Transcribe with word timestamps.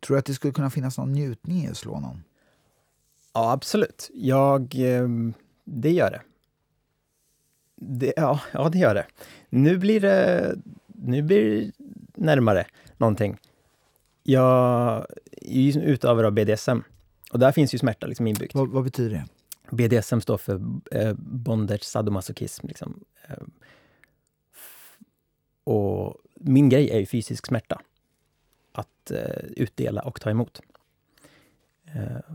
Tror 0.00 0.14
du 0.14 0.18
att 0.18 0.24
det 0.24 0.34
skulle 0.34 0.52
kunna 0.52 0.70
finnas 0.70 0.98
någon 0.98 1.12
njutning 1.12 1.64
i 1.64 1.68
att 1.68 1.76
slå 1.76 2.00
någon? 2.00 2.24
Ja, 3.32 3.52
absolut. 3.52 4.10
Jag... 4.14 4.74
ehm, 4.78 5.34
Det 5.64 5.90
gör 5.90 6.10
det. 6.10 6.20
det 7.76 8.12
ja, 8.16 8.40
ja, 8.52 8.68
det 8.68 8.78
gör 8.78 8.94
det. 8.94 9.06
Nu 9.48 9.78
blir 9.78 10.00
det, 10.00 10.54
nu 10.86 11.22
blir 11.22 11.44
det 11.60 11.72
närmare 12.14 12.66
någonting. 12.96 13.36
Jag 14.22 15.06
är 15.42 15.60
ju 15.60 15.80
utövare 15.82 16.26
av 16.26 16.32
BDSM 16.32 16.78
och 17.32 17.38
där 17.38 17.52
finns 17.52 17.74
ju 17.74 17.78
smärta 17.78 18.06
liksom 18.06 18.26
inbyggt. 18.26 18.54
Vad, 18.54 18.68
vad 18.68 18.84
betyder 18.84 19.10
det? 19.10 19.26
BDSM 19.88 20.20
står 20.20 20.38
för 20.38 20.60
eh, 20.92 21.14
bondage, 21.18 21.84
sadomasochism. 21.84 22.66
Liksom. 22.66 23.04
Eh, 23.28 23.36
f- 24.54 24.98
och 25.64 26.16
min 26.34 26.68
grej 26.68 26.90
är 26.90 26.98
ju 26.98 27.06
fysisk 27.06 27.46
smärta. 27.46 27.80
Att 28.72 29.10
eh, 29.10 29.44
utdela 29.56 30.02
och 30.02 30.20
ta 30.20 30.30
emot. 30.30 30.60
Eh, 31.84 32.34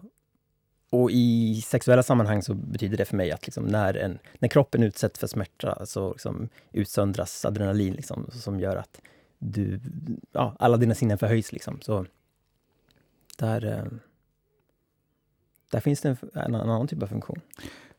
och 0.89 1.11
i 1.11 1.61
sexuella 1.65 2.03
sammanhang 2.03 2.41
så 2.41 2.53
betyder 2.53 2.97
det 2.97 3.05
för 3.05 3.17
mig 3.17 3.31
att 3.31 3.45
liksom 3.45 3.65
när, 3.65 3.93
en, 3.93 4.19
när 4.39 4.49
kroppen 4.49 4.83
utsätts 4.83 5.19
för 5.19 5.27
smärta 5.27 5.85
så 5.85 6.11
liksom 6.11 6.49
utsöndras 6.71 7.45
adrenalin 7.45 7.93
liksom, 7.93 8.29
som 8.31 8.59
gör 8.59 8.75
att 8.75 9.01
du, 9.37 9.79
ja, 10.31 10.55
alla 10.59 10.77
dina 10.77 10.95
sinnen 10.95 11.17
förhöjs. 11.17 11.51
Liksom. 11.51 11.81
Så 11.81 12.05
där, 13.37 13.65
eh, 13.65 13.85
där 15.71 15.79
finns 15.79 16.01
det 16.01 16.09
en, 16.09 16.17
en 16.33 16.55
annan 16.55 16.87
typ 16.87 17.03
av 17.03 17.07
funktion. 17.07 17.41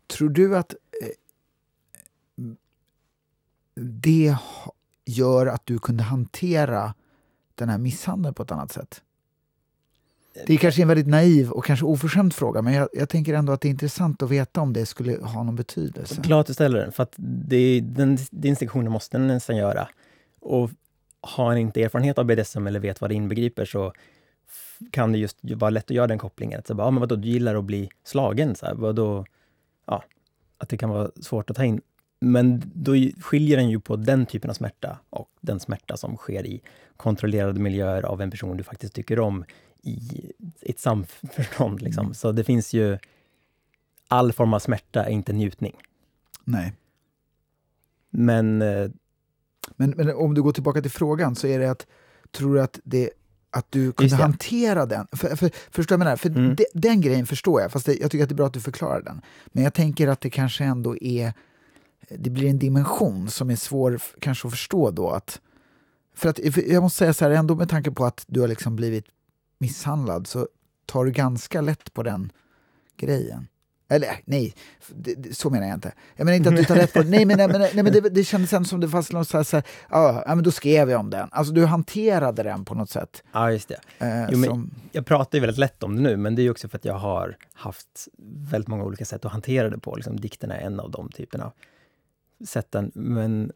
Tror 0.07 0.29
du 0.29 0.57
att 0.57 0.73
eh, 0.73 1.09
det 3.75 4.37
gör 5.05 5.47
att 5.47 5.67
du 5.67 5.79
kunde 5.79 6.03
hantera 6.03 6.95
den 7.57 7.69
här 7.69 7.79
misshandeln 7.79 8.35
på 8.35 8.43
ett 8.43 8.53
annat 8.53 8.73
sätt? 8.73 9.03
Det 10.47 10.55
är 10.55 10.59
kanske 10.59 10.83
en 10.83 10.89
väldigt 10.89 11.07
naiv 11.07 11.51
och 11.51 11.65
kanske 11.65 11.87
oförskämd 11.87 12.35
fråga 12.35 12.63
men 12.63 12.73
jag, 12.73 12.89
jag 12.93 13.09
tänker 13.09 13.35
ändå 13.35 13.53
att 13.53 13.61
det 13.61 13.69
är 13.69 13.71
intressant 13.71 14.23
att 14.23 14.31
veta 14.31 14.61
om 14.61 14.73
det 14.73 14.87
skulle 14.87 15.17
ha 15.17 15.43
någon 15.43 15.57
betydelse. 15.57 16.23
Att 16.31 16.47
du 16.47 16.55
ställer 16.55 16.79
den, 16.79 16.93
för 16.93 17.03
att 17.03 17.15
det, 17.17 17.81
den 17.81 18.19
distinktionen 18.31 18.93
måste 18.93 19.19
den 19.19 19.27
nästan 19.27 19.57
göra. 19.57 19.89
Och 20.41 20.71
har 21.21 21.53
en 21.53 21.59
inte 21.59 21.83
erfarenhet 21.83 22.19
av 22.19 22.25
BDSM 22.25 22.67
eller 22.67 22.81
vet 22.81 23.01
vad 23.01 23.11
det 23.11 23.15
inbegriper 23.15 23.65
så 23.65 23.93
kan 24.91 25.13
det 25.13 25.19
just 25.19 25.39
vara 25.43 25.71
lätt 25.71 25.85
att 25.85 25.97
göra 25.97 26.07
den 26.07 26.19
kopplingen. 26.19 26.63
Så 26.67 26.75
bara, 26.75 26.87
ja, 26.87 26.91
men 26.91 27.01
vadå, 27.01 27.17
du 27.17 27.29
gillar 27.29 27.55
att 27.55 27.65
bli 27.65 27.89
slagen? 28.05 28.55
Så 28.55 28.67
här, 28.67 28.75
vadå? 28.75 29.25
Ja, 29.87 30.05
att 30.59 30.69
det 30.69 30.77
kan 30.77 30.91
vara 30.91 31.11
svårt 31.21 31.51
att 31.51 31.57
ta 31.57 31.65
in. 31.65 31.81
Men 32.21 32.63
då 32.75 32.93
skiljer 33.21 33.57
den 33.57 33.71
ju 33.71 33.81
på 33.81 33.97
den 33.97 34.27
typen 34.27 34.51
av 34.51 34.55
smärta 34.55 34.99
och 35.11 35.29
den 35.41 35.61
smärta 35.61 35.97
som 35.97 36.17
sker 36.17 36.47
i 36.47 36.61
kontrollerade 36.97 37.61
miljöer 37.61 38.03
av 38.03 38.21
en 38.23 38.31
person 38.31 38.57
du 38.57 38.63
faktiskt 38.65 38.95
tycker 38.95 39.19
om 39.21 39.45
i 39.83 40.01
ett 40.63 40.79
samförstånd. 40.81 41.83
Liksom. 41.83 42.15
Så 42.15 42.33
det 42.33 42.45
finns 42.45 42.73
ju... 42.75 42.99
All 44.09 44.33
form 44.33 44.55
av 44.55 44.59
smärta 44.59 45.05
är 45.05 45.11
inte 45.11 45.33
njutning. 45.33 45.77
Nej. 46.45 46.73
Men 48.11 48.63
eh, 48.63 48.91
Men, 49.77 49.91
men 49.97 50.15
om 50.15 50.35
du 50.35 50.43
går 50.43 50.53
tillbaka 50.53 50.83
till 50.83 50.91
frågan 50.91 51.35
så 51.37 51.47
är 51.47 51.59
det 51.59 51.71
att, 51.71 51.87
tror 52.31 52.55
du 52.55 52.61
att, 52.63 52.81
det, 52.85 53.11
att 53.51 53.67
du 53.71 53.93
kunde 53.93 54.17
det. 54.17 54.23
hantera 54.23 54.87
den? 54.87 55.07
För, 55.13 55.37
för, 55.37 55.51
förstår 55.71 55.95
jag 55.95 55.99
menar? 55.99 56.17
För 56.17 56.29
Mm. 56.29 56.55
de, 56.55 56.67
den 56.75 57.01
grejen 57.01 57.27
förstår 57.27 57.61
jag, 57.61 57.73
fast 57.73 57.87
det, 57.87 57.95
jag 58.01 58.11
tycker 58.11 58.23
att 58.23 58.29
det 58.29 58.33
är 58.33 58.37
bra 58.37 58.47
att 58.47 58.55
du 58.55 58.61
förklarar 58.61 59.03
den. 59.03 59.21
Men 59.47 59.65
jag 59.65 59.75
tänker 59.75 60.09
att 60.09 60.21
det 60.21 60.31
kanske 60.31 60.65
ändå 60.65 60.97
är, 60.97 61.33
det 62.09 62.31
blir 62.31 62.51
en 62.51 62.59
dimension 62.59 63.31
som 63.31 63.51
är 63.51 63.57
svår 63.57 64.01
kanske 64.21 64.49
att 64.49 64.53
förstå 64.53 64.91
då. 64.91 65.11
Att, 65.11 65.41
för 66.15 66.29
att, 66.29 66.41
för 66.55 66.73
jag 66.73 66.83
måste 66.83 66.99
säga 66.99 67.13
så 67.13 67.25
här, 67.25 67.33
ändå 67.33 67.55
med 67.55 67.69
tanke 67.69 67.91
på 67.91 68.05
att 68.05 68.25
du 68.27 68.41
har 68.41 68.49
liksom 68.49 68.77
blivit 68.77 69.05
misshandlad 69.59 70.27
så 70.27 70.49
tar 70.87 71.05
du 71.05 71.11
ganska 71.11 71.61
lätt 71.61 71.93
på 71.93 72.03
den 72.03 72.33
grejen. 72.97 73.49
Eller 73.89 74.21
nej, 74.25 74.55
det, 74.89 75.37
så 75.37 75.51
menar 75.51 75.67
jag 75.67 75.75
inte. 75.75 75.93
Jag 76.17 76.25
menar 76.25 76.37
inte 76.37 76.49
att 76.49 76.57
du 76.57 76.65
tar 76.65 76.75
rätt 76.75 76.93
på 76.93 77.03
det. 77.03 77.09
Nej, 77.09 77.25
men, 77.25 77.39
nej, 77.39 77.49
men, 77.49 77.61
nej, 77.61 77.83
men 77.83 77.93
det, 77.93 78.01
det 78.01 78.25
kändes 78.25 78.53
ändå 78.53 78.69
som 78.69 78.81
det 78.81 78.89
fanns 78.89 79.13
något 79.13 79.29
så 79.29 79.37
här, 79.37 79.45
så 79.45 79.57
här 79.57 79.65
ja, 79.91 80.23
men 80.27 80.43
då 80.43 80.51
skrev 80.51 80.91
jag 80.91 81.01
om 81.01 81.11
den. 81.11 81.29
Alltså 81.33 81.53
du 81.53 81.67
hanterade 81.67 82.43
den 82.43 82.65
på 82.65 82.75
något 82.75 82.91
sätt. 82.91 83.23
ja, 83.33 83.53
just 83.53 83.69
det. 83.69 84.07
Eh, 84.07 84.27
Jo, 84.31 84.43
som, 84.43 84.71
Jag 84.93 85.07
pratar 85.07 85.39
ju 85.39 85.41
väldigt 85.41 85.59
lätt 85.59 85.83
om 85.83 85.97
det 85.97 86.03
nu, 86.03 86.17
men 86.17 86.35
det 86.35 86.43
är 86.43 86.51
också 86.51 86.69
för 86.69 86.79
att 86.79 86.85
jag 86.85 86.95
har 86.95 87.37
haft 87.55 88.09
väldigt 88.51 88.69
många 88.69 88.85
olika 88.85 89.05
sätt 89.05 89.25
att 89.25 89.33
hantera 89.33 89.71
det 89.71 89.79
på. 89.79 89.97
Liksom, 89.97 90.21
dikterna 90.21 90.57
är 90.57 90.67
en 90.67 90.81
av 90.81 90.91
de 90.91 91.09
typerna 91.09 91.53
sätten. 92.45 92.93
Men 92.95 93.53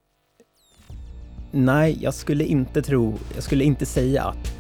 nej, 1.51 1.99
jag 2.01 2.15
skulle 2.15 2.45
inte 2.45 2.83
tro, 2.83 3.19
jag 3.35 3.43
skulle 3.43 3.65
inte 3.65 3.87
säga 3.87 4.25
att 4.25 4.53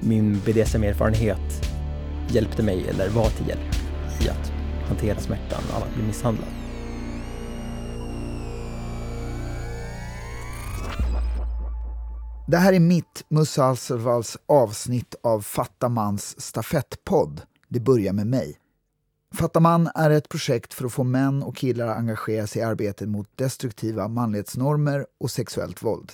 min 0.00 0.40
BDSM-erfarenhet 0.46 1.64
hjälpte 2.30 2.62
mig 2.62 2.88
eller 2.88 3.08
var 3.08 3.30
till 3.30 3.48
hjälp 3.48 3.74
i 4.24 4.28
att 4.28 4.52
hantera 4.88 5.18
smärtan 5.18 5.62
av 5.76 5.82
att 5.82 5.94
bli 5.94 6.06
misshandlad. 6.06 6.48
Det 12.50 12.56
här 12.56 12.72
är 12.72 12.80
mitt, 12.80 13.24
Musse 13.28 13.62
Alservalls, 13.62 14.38
avsnitt 14.46 15.14
av 15.22 15.40
Fatta 15.40 15.88
Mans 15.88 16.40
stafettpodd. 16.40 17.40
Det 17.68 17.80
börjar 17.80 18.12
med 18.12 18.26
mig. 18.26 18.59
Fatta 19.34 19.60
man 19.60 19.90
är 19.94 20.10
ett 20.10 20.28
projekt 20.28 20.74
för 20.74 20.84
att 20.86 20.92
få 20.92 21.04
män 21.04 21.42
och 21.42 21.56
killar 21.56 21.86
att 21.86 21.96
engagera 21.96 22.46
sig 22.46 22.62
i 22.62 22.64
arbetet 22.64 23.08
mot 23.08 23.28
destruktiva 23.36 24.08
manlighetsnormer 24.08 25.06
och 25.20 25.30
sexuellt 25.30 25.82
våld. 25.82 26.12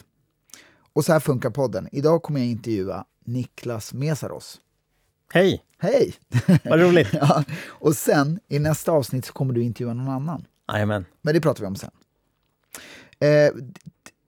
Och 0.92 1.04
så 1.04 1.12
här 1.12 1.20
funkar 1.20 1.50
podden. 1.50 1.88
Idag 1.92 2.22
kommer 2.22 2.40
jag 2.40 2.48
intervjua 2.48 3.04
Niklas 3.24 3.92
Mesaros. 3.94 4.60
Hej, 5.32 5.62
Hej! 5.78 6.14
vad 6.64 6.80
roligt! 6.80 7.08
ja, 7.12 7.44
och 7.66 7.96
sen 7.96 8.40
i 8.48 8.58
nästa 8.58 8.92
avsnitt 8.92 9.24
så 9.24 9.32
kommer 9.32 9.54
du 9.54 9.62
intervjua 9.62 9.94
någon 9.94 10.08
annan. 10.08 10.44
Jajamän. 10.72 11.04
Men 11.22 11.34
det 11.34 11.40
pratar 11.40 11.60
vi 11.60 11.66
om 11.66 11.76
sen. 11.76 11.90
Eh, 13.20 13.50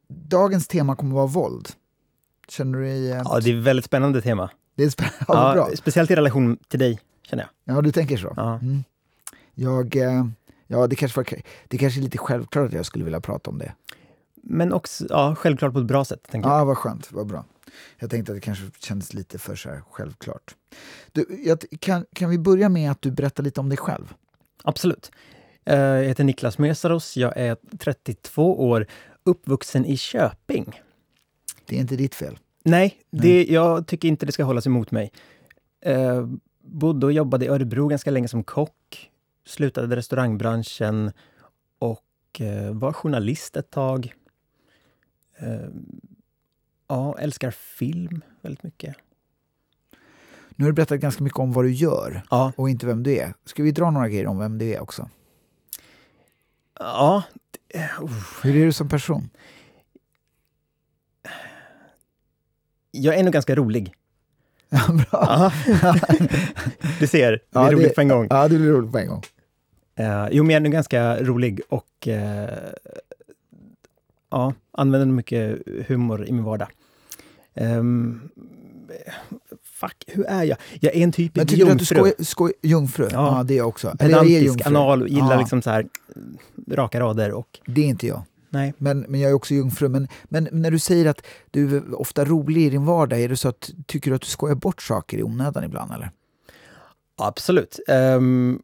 dagens 0.09 0.69
tema 0.69 0.97
kommer 0.97 1.15
vara 1.15 1.27
våld. 1.27 1.69
Känner 2.49 2.79
du 2.79 2.85
dig... 2.85 3.11
Eh, 3.13 3.23
Ja, 3.25 3.41
det 3.41 3.51
är 3.51 3.59
ett 3.59 3.65
väldigt 3.65 3.85
spännande 3.85 4.23
tema. 4.23 4.51
det 4.77 4.85
är 4.85 4.91
spännande. 4.91 5.17
Ja, 5.29 5.35
vad 5.35 5.55
bra. 5.55 5.69
speciellt 5.77 6.11
i 6.11 6.17
relation 6.17 6.57
till 6.69 6.79
dig, 6.79 7.01
känner 7.31 7.49
jag. 7.65 7.77
Ja, 7.77 7.83
du 7.83 7.93
tänker 7.93 8.17
så. 8.17 8.33
Ja. 8.37 8.55
Mm. 8.59 8.85
Jag... 9.55 9.97
Eh, 9.97 10.27
ja, 10.67 10.87
det 10.87 10.97
kanske, 10.97 11.19
var, 11.19 11.27
det 11.69 11.79
kanske 11.79 12.01
är 12.01 12.03
lite 12.03 12.19
självklart 12.19 12.67
att 12.67 12.73
jag 12.73 12.87
skulle 12.87 13.05
vilja 13.05 13.21
prata 13.21 13.51
om 13.51 13.59
det. 13.59 13.73
Men 14.43 14.73
också, 14.73 15.07
ja, 15.11 15.35
självklart 15.35 15.73
på 15.73 15.79
ett 15.79 15.85
bra 15.87 16.05
sätt, 16.05 16.23
tänker 16.31 16.49
jag. 16.49 16.61
Ja, 16.61 16.65
vad 16.65 16.79
skönt. 16.79 17.13
Vad 17.13 17.27
bra. 17.27 17.45
Jag 17.99 18.11
tänkte 18.11 18.33
att 18.33 18.37
det 18.37 18.41
kanske 18.41 18.65
kändes 18.79 19.15
lite 19.15 19.39
för 19.39 19.57
så 19.57 19.69
här 19.69 19.83
självklart. 19.91 20.55
Du, 21.13 21.43
jag, 21.45 21.65
kan, 21.81 22.07
kan 22.13 22.31
vi 22.31 22.39
börja 22.39 22.69
med 22.69 22.91
att 22.91 23.03
du 23.03 23.11
berättar 23.11 23.43
lite 23.43 23.61
om 23.61 23.69
dig 23.69 23.79
själv? 23.79 24.15
Absolut. 24.65 25.11
Eh, 25.65 25.79
Jag 25.79 26.05
heter 26.05 26.25
Niklas 26.25 26.59
Mesaros, 26.59 27.17
jag 27.17 27.37
är 27.37 27.57
32 27.79 28.69
år, 28.69 28.87
uppvuxen 29.25 29.85
i 29.85 29.97
Köping. 29.97 30.81
Det 31.67 31.77
är 31.77 31.81
inte 31.81 31.97
ditt 31.97 32.15
fel. 32.15 32.39
Nej, 32.65 32.95
det, 33.11 33.45
jag 33.45 33.87
tycker 33.87 34.09
inte 34.09 34.27
det 34.27 34.33
ska 34.33 34.45
hållas 34.45 34.67
emot 34.67 34.91
mig. 34.91 35.13
Bodde 36.73 37.07
och 37.07 37.13
jobbade 37.13 37.45
i 37.45 37.49
Örebro 37.49 37.89
ganska 37.89 38.11
länge 38.11 38.29
som 38.29 38.45
kock. 38.45 39.11
Slutade 39.47 39.97
restaurangbranschen 39.97 41.13
och 41.79 42.41
eh, 42.41 42.73
var 42.73 42.93
journalist 42.93 43.57
ett 43.57 43.71
tag. 43.71 44.15
Eh, 45.39 45.69
ja, 46.89 47.19
älskar 47.19 47.51
film 47.51 48.23
väldigt 48.43 48.63
mycket. 48.63 48.97
Nu 50.51 50.65
har 50.65 50.71
du 50.71 50.75
berättat 50.75 51.01
ganska 51.01 51.25
mycket 51.25 51.39
om 51.39 51.53
vad 51.53 51.65
du 51.65 51.73
gör 51.73 52.23
Ja, 52.31 52.53
och 52.57 52.71
inte 52.71 52.87
vem 52.87 53.03
du 53.03 53.17
är. 53.17 53.35
Ska 53.45 53.63
vi 53.63 53.73
dra 53.73 53.91
några 53.91 54.09
grejer 54.09 54.27
om 54.27 54.39
vem 54.39 54.59
du 54.59 54.67
är 54.75 54.81
också? 54.81 55.11
ja 56.79 57.23
uff. 58.03 58.41
Hur 58.45 58.57
är 58.57 58.65
du 58.67 58.73
som 58.73 58.89
person? 58.89 59.31
jag 62.91 63.19
är 63.19 63.23
nog 63.23 63.33
ganska 63.33 63.55
rolig. 63.55 63.95
Ja, 64.71 64.81
bra. 64.93 65.07
Ja. 65.13 65.53
du 67.01 67.07
ser, 67.07 67.33
det 67.33 67.39
Ja, 67.51 67.69
är 67.69 67.73
roligt 67.73 67.95
på 67.95 68.01
en 68.01 68.09
gång. 68.09 68.27
Ja, 68.31 68.49
det 68.49 68.59
blir 68.59 68.71
roligt 68.71 68.93
på 68.93 68.99
en 68.99 69.09
gång. 69.09 69.23
Uh, 70.01 70.29
jo, 70.31 70.45
men 70.45 70.51
jag 70.51 70.57
är 70.57 70.61
nog 70.61 70.73
ganska 70.73 71.23
rolig 71.23 71.61
och 71.69 72.09
eh, 72.09 72.49
ja, 74.31 74.53
använder 74.73 75.07
mycket 75.07 75.59
humor 75.87 76.27
i 76.27 76.33
min 76.33 76.45
vardag. 76.45 76.69
Ehm, 77.55 78.21
fuck, 79.81 80.05
hur 80.07 80.27
är 80.27 80.45
jag? 80.45 80.59
Jag 80.81 80.95
är 80.95 81.01
en 81.05 81.13
typ 81.13 81.37
Men 81.37 81.43
av 81.43 81.47
tycker 81.47 81.65
du 81.67 81.71
att 81.73 81.79
du 81.79 81.95
jungfru. 81.95 82.25
skoj, 82.25 82.53
jungfru? 82.63 83.09
Ja. 83.13 83.37
Ja. 83.39 83.43
det 83.43 83.55
är 83.55 83.59
jag 83.59 83.69
också. 83.69 83.87
Jag 83.89 83.99
Pedantisk, 83.99 84.43
jungfru. 84.47 84.69
anal, 84.77 85.09
gillar 85.09 85.33
Ja. 85.33 85.39
liksom 85.39 85.63
så 85.63 85.71
här 85.71 85.87
raka 86.71 87.01
rader 87.01 87.33
och 87.33 87.59
Det 87.67 87.81
är 87.81 87.87
inte 87.87 88.07
jag. 88.07 88.23
Nej. 88.51 88.75
Men, 88.79 89.01
men 89.09 89.21
jag 89.21 89.31
är 89.31 89.35
också 89.35 89.55
jungfru. 89.55 89.89
Men, 89.89 90.09
men 90.25 90.49
när 90.53 90.71
du 90.71 90.79
säger 90.79 91.07
att 91.07 91.27
du 91.51 91.77
är 91.77 92.01
ofta 92.01 92.25
rolig 92.25 92.63
i 92.63 92.71
din 92.71 92.85
vardag, 92.85 93.21
är 93.21 93.29
det 93.29 93.37
så 93.37 93.49
att 93.49 93.71
tycker 93.87 94.11
du 94.11 94.15
att 94.15 94.23
du 94.23 94.29
skojar 94.29 94.55
bort 94.55 94.83
saker 94.83 95.19
i 95.19 95.23
onödan 95.23 95.65
ibland 95.65 95.93
eller? 95.93 96.11
Absolut. 97.17 97.81
Ehm, 97.89 98.63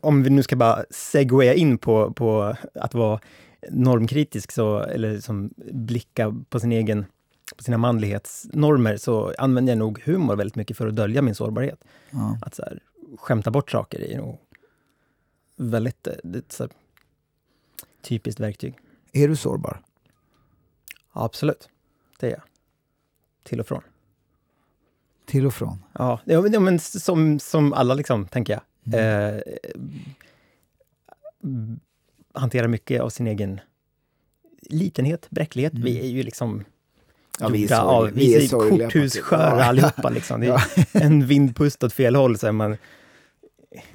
om 0.00 0.22
vi 0.22 0.30
nu 0.30 0.42
ska 0.42 0.56
bara 0.56 0.84
segwaya 0.90 1.54
in 1.54 1.78
på, 1.78 2.12
på 2.12 2.56
att 2.74 2.94
vara 2.94 3.20
normkritisk, 3.70 4.52
så, 4.52 4.78
eller 4.78 5.20
som 5.20 5.50
blicka 5.72 6.34
på 6.48 6.60
sin 6.60 6.72
egen 6.72 7.06
på 7.56 7.62
sina 7.62 7.78
manlighetsnormer 7.78 8.96
så 8.96 9.34
använder 9.38 9.70
jag 9.72 9.78
nog 9.78 10.00
humor 10.04 10.36
väldigt 10.36 10.56
mycket 10.56 10.76
för 10.76 10.86
att 10.86 10.96
dölja 10.96 11.22
min 11.22 11.34
sårbarhet. 11.34 11.84
Ja. 12.10 12.38
Att 12.42 12.54
så 12.54 12.62
här, 12.62 12.80
skämta 13.18 13.50
bort 13.50 13.70
saker 13.70 14.00
är 14.00 14.16
nog 14.16 14.38
väldigt... 15.56 16.06
eh, 16.06 16.12
Det 16.22 16.38
är 16.38 16.42
ett 16.42 16.52
så 16.52 16.62
här, 16.62 16.72
typiskt 18.02 18.40
verktyg. 18.40 18.78
Är 19.16 19.28
du 19.28 19.36
sårbar? 19.36 19.80
Absolut, 21.12 21.68
det 22.20 22.26
är 22.26 22.30
jag. 22.30 22.42
Till 23.42 23.60
och 23.60 23.66
från. 23.66 23.82
Till 25.26 25.46
och 25.46 25.54
från? 25.54 25.84
Ja, 25.92 26.20
ja, 26.24 26.40
men, 26.40 26.52
ja, 26.52 26.60
men 26.60 26.78
som, 26.78 27.38
som 27.38 27.72
alla, 27.72 27.94
liksom, 27.94 28.26
tänker 28.26 28.52
jag. 28.52 28.62
Mm. 28.94 29.34
Eh, 29.36 29.42
hanterar 32.32 32.68
mycket 32.68 33.00
av 33.00 33.08
sin 33.08 33.26
egen 33.26 33.60
litenhet, 34.60 35.30
bräcklighet. 35.30 35.72
Mm. 35.72 35.84
Vi 35.84 36.00
är 36.00 36.06
ju 36.08 36.22
liksom 36.22 36.64
Ja, 37.40 37.48
vi 37.48 37.66
är 37.66 37.80
av, 37.80 38.10
vi 38.10 38.34
är, 38.34 38.40
sorgliga 38.40 38.86
korthussköra 38.86 39.58
Ja. 39.58 39.64
allihopa. 39.64 40.10
Liksom. 40.10 40.40
Det 40.40 40.46
är 40.46 40.62
en 40.92 41.26
vindpust 41.26 41.84
åt 41.84 41.92
fel 41.92 42.16
håll 42.16 42.38
så 42.38 42.46
är 42.46 42.52
man 42.52 42.76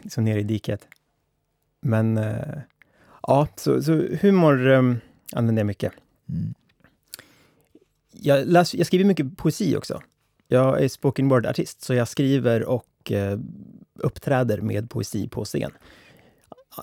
liksom 0.01 0.25
nere 0.25 0.39
i 0.39 0.43
diket. 0.43 0.87
Men 1.81 2.17
eh, 2.17 2.57
ja, 3.21 3.47
så, 3.55 3.83
så 3.83 3.91
humor 4.21 4.67
um, 4.67 4.99
använder 5.33 5.59
jag 5.59 5.67
mycket. 5.67 5.93
Mm. 6.29 6.53
Jag, 8.11 8.47
läs, 8.47 8.75
jag 8.75 8.87
skriver 8.87 9.05
mycket 9.05 9.37
poesi 9.37 9.75
också. 9.75 10.01
Jag 10.47 10.83
är 10.83 10.87
spoken 10.87 11.29
word-artist, 11.29 11.81
så 11.81 11.93
jag 11.93 12.07
skriver 12.07 12.63
och 12.63 13.11
eh, 13.11 13.39
uppträder 13.93 14.61
med 14.61 14.89
poesi 14.89 15.29
på 15.29 15.45
scen. 15.45 15.71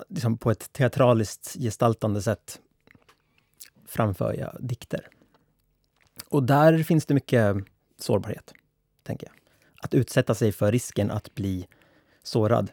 Liksom 0.09 0.37
på 0.37 0.51
ett 0.51 0.73
teatraliskt 0.73 1.55
gestaltande 1.59 2.21
sätt 2.21 2.59
framför 3.85 4.33
jag 4.33 4.57
dikter. 4.59 5.07
Och 6.29 6.43
där 6.43 6.83
finns 6.83 7.05
det 7.05 7.13
mycket 7.13 7.55
sårbarhet, 7.97 8.53
tänker 9.03 9.27
jag. 9.27 9.35
Att 9.81 9.93
utsätta 9.93 10.35
sig 10.35 10.51
för 10.51 10.71
risken 10.71 11.11
att 11.11 11.35
bli 11.35 11.67
sårad 12.23 12.71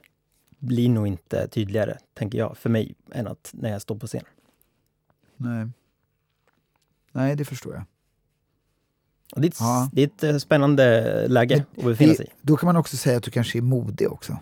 blir 0.58 0.88
nog 0.88 1.06
inte 1.06 1.48
tydligare, 1.48 1.98
tänker 2.14 2.38
jag, 2.38 2.56
för 2.56 2.70
mig, 2.70 2.94
än 3.12 3.26
att 3.26 3.50
när 3.54 3.70
jag 3.70 3.82
står 3.82 3.96
på 3.96 4.06
scen. 4.06 4.24
Nej. 5.36 5.66
Nej, 7.12 7.36
det 7.36 7.44
förstår 7.44 7.74
jag. 7.74 7.84
Det, 9.42 9.46
är 9.46 9.50
ett, 9.50 9.56
Ja. 9.60 9.90
det 9.92 10.22
är 10.22 10.34
ett 10.34 10.42
spännande 10.42 11.28
läge 11.28 11.64
att 11.76 11.84
befinna 11.84 12.14
sig 12.14 12.26
i. 12.26 12.30
Då 12.42 12.56
kan 12.56 12.66
man 12.66 12.76
också 12.76 12.96
säga 12.96 13.16
att 13.16 13.22
du 13.22 13.30
kanske 13.30 13.58
är 13.58 13.62
modig 13.62 14.12
också. 14.12 14.38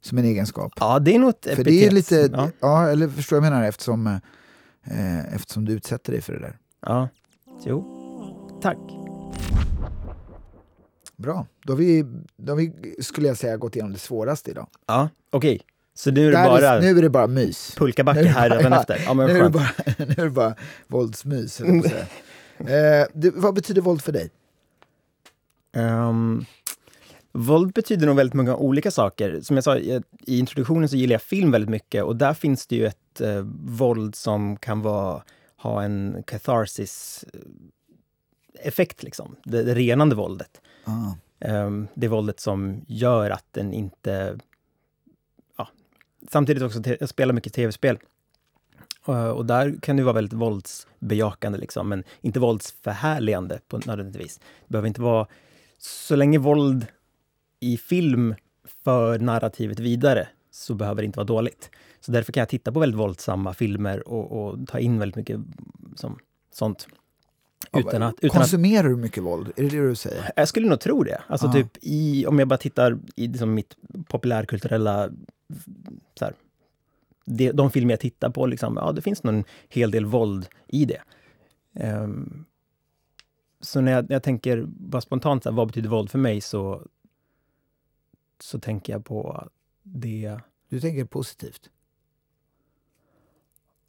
Som 0.00 0.18
en 0.18 0.24
egenskap. 0.24 0.72
Ja, 0.76 0.98
det 0.98 1.14
är 1.14 1.18
nog 1.18 1.30
ett 1.30 1.46
För 1.56 1.64
det 1.64 1.70
är 1.70 1.86
epitet. 1.86 1.92
lite, 1.92 2.28
Ja. 2.36 2.50
ja. 2.60 2.88
eller 2.90 3.08
förstår 3.08 3.36
jag 3.36 3.42
menar 3.42 3.64
eftersom, 3.64 4.06
eh, 4.84 5.34
eftersom 5.34 5.64
du 5.64 5.72
utsätter 5.72 6.12
dig 6.12 6.20
för 6.20 6.32
det 6.32 6.38
där. 6.40 6.58
ja. 6.80 7.08
Jo. 7.66 8.00
Tack. 8.62 8.78
Bra, 11.16 11.46
då 11.64 11.72
har 11.72 11.78
vi, 11.78 12.04
då 12.36 12.52
har 12.52 12.56
vi 12.56 12.94
skulle 13.02 13.28
jag 13.28 13.36
säga 13.38 13.56
gått 13.56 13.76
igenom 13.76 13.92
det 13.92 13.98
svåraste 13.98 14.50
idag. 14.50 14.66
Ja, 14.86 15.08
okej. 15.30 15.60
Så 15.94 16.10
nu 16.10 16.26
är 16.28 16.30
det 16.30 16.60
bara 16.60 16.80
nu 16.80 16.98
är 16.98 17.02
det 17.02 17.10
bara 17.10 17.26
mys. 17.26 17.74
pulkabacke 17.76 18.24
här 18.24 18.50
även 18.50 18.72
ja, 18.72 18.80
efter? 18.80 19.02
Ja, 19.06 19.14
men 19.14 19.26
Nu 19.26 19.38
är, 19.38 19.42
det 19.42 19.50
bara, 19.50 19.70
nu 19.98 20.14
är 20.16 20.24
det 20.24 20.30
bara 20.30 20.54
våldsmys. 20.86 21.54
säga. 21.54 23.00
eh, 23.00 23.06
du, 23.12 23.30
vad 23.30 23.54
betyder 23.54 23.82
våld 23.82 24.02
för 24.02 24.12
dig? 24.12 24.30
Ehm, 25.76 26.44
våld 27.32 27.72
betyder 27.72 28.06
nog 28.06 28.16
väldigt 28.16 28.34
många 28.34 28.56
olika 28.56 28.90
saker. 28.90 29.40
Som 29.40 29.56
jag 29.56 29.64
sa 29.64 29.76
i, 29.76 30.02
introduktionen 30.26 30.88
så 30.88 30.96
gillar 30.96 31.14
jag 31.14 31.22
film 31.22 31.50
väldigt 31.50 31.70
mycket 31.70 32.04
och 32.04 32.16
där 32.16 32.34
finns 32.34 32.66
det 32.66 32.76
ju 32.76 32.86
ett 32.86 33.20
eh, 33.20 33.46
våld 33.64 34.14
som 34.14 34.56
kan 34.56 34.82
vara, 34.82 35.22
ha 35.56 35.82
en 35.82 36.22
catharsis 36.26 37.24
eh, 37.34 37.40
effekt, 38.68 39.02
liksom. 39.02 39.36
Det, 39.44 39.62
det 39.62 39.74
renande 39.74 40.14
våldet. 40.16 40.60
Ah, 40.84 41.12
Ehm, 41.40 41.88
det 41.94 42.08
våldet 42.08 42.40
som 42.40 42.84
gör 42.88 43.30
att 43.30 43.44
den 43.50 43.72
inte... 43.72 44.38
Samtidigt 46.30 46.62
också, 46.62 46.82
jag 47.00 47.08
spelar 47.08 47.34
mycket 47.34 47.52
tv-spel. 47.52 47.98
Eh, 49.08 49.28
och 49.28 49.46
där 49.46 49.76
kan 49.82 49.96
det 49.96 50.02
vara 50.02 50.14
väldigt 50.14 50.32
våldsbejakande, 50.32 51.58
liksom, 51.58 51.88
men 51.88 52.04
inte 52.20 52.40
våldsförhärligande 52.40 53.60
på 53.68 53.80
nödvändigtvis. 53.86 54.38
Det 54.38 54.72
behöver 54.72 54.88
inte 54.88 55.02
vara... 55.02 55.26
Så 55.78 56.16
länge 56.16 56.38
våld 56.38 56.86
i 57.60 57.76
film 57.76 58.34
för 58.84 59.18
narrativet 59.18 59.80
vidare 59.80 60.28
så 60.50 60.74
behöver 60.74 61.02
det 61.02 61.06
inte 61.06 61.16
vara 61.16 61.26
dåligt. 61.26 61.70
Så 62.00 62.12
därför 62.12 62.32
kan 62.32 62.40
jag 62.40 62.48
titta 62.48 62.72
på 62.72 62.80
väldigt 62.80 62.98
våldsamma 62.98 63.54
filmer 63.54 64.08
och, 64.08 64.32
och 64.32 64.68
ta 64.68 64.78
in 64.78 64.98
väldigt 64.98 65.16
mycket 65.16 65.40
som, 65.96 66.18
sånt. 66.52 66.88
Utan 67.80 68.02
att, 68.02 68.14
utan 68.14 68.30
att 68.30 68.36
Konsumerar 68.36 68.88
du 68.88 68.96
mycket 68.96 69.22
våld? 69.22 69.52
Är 69.56 69.62
det 69.62 69.68
det 69.68 69.88
du 69.88 69.94
säger? 69.94 70.30
jag 70.36 70.48
skulle 70.48 70.68
nog 70.68 70.80
tro 70.80 71.02
det. 71.02 71.22
Alltså 71.26 71.46
Ja. 71.46 71.52
typ 71.52 71.68
i, 71.80 72.26
om 72.26 72.38
jag 72.38 72.48
bara 72.48 72.58
tittar 72.58 72.98
i 73.16 73.26
liksom 73.28 73.54
mitt 73.54 73.76
populärkulturella... 74.06 75.10
Så 76.18 76.24
här, 76.24 76.34
det, 77.24 77.52
de 77.52 77.70
filmer 77.70 77.92
jag 77.92 78.00
tittar 78.00 78.30
på, 78.30 78.46
liksom, 78.46 78.76
ja, 78.76 78.92
det 78.92 79.02
finns 79.02 79.22
nog 79.22 79.34
en 79.34 79.44
hel 79.68 79.90
del 79.90 80.04
våld 80.06 80.48
i 80.68 80.84
det. 80.84 81.02
Ehm, 81.74 82.44
så 83.60 83.80
när 83.80 83.92
jag, 83.92 84.08
när 84.08 84.14
jag 84.14 84.22
tänker 84.22 84.64
bara 84.66 85.00
spontant, 85.00 85.42
så 85.42 85.50
här, 85.50 85.56
vad 85.56 85.66
betyder 85.66 85.88
våld 85.88 86.10
för 86.10 86.18
mig, 86.18 86.40
så, 86.40 86.82
så 88.40 88.60
tänker 88.60 88.92
jag 88.92 89.04
på 89.04 89.48
det... 89.82 90.38
Du 90.68 90.80
tänker 90.80 91.04
positivt? 91.04 91.70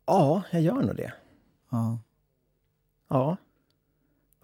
Ja, 0.06 0.44
jag 0.52 0.62
gör 0.62 0.82
nog 0.82 0.96
det. 0.96 1.14
Ja. 1.70 2.00
Ja. 3.08 3.38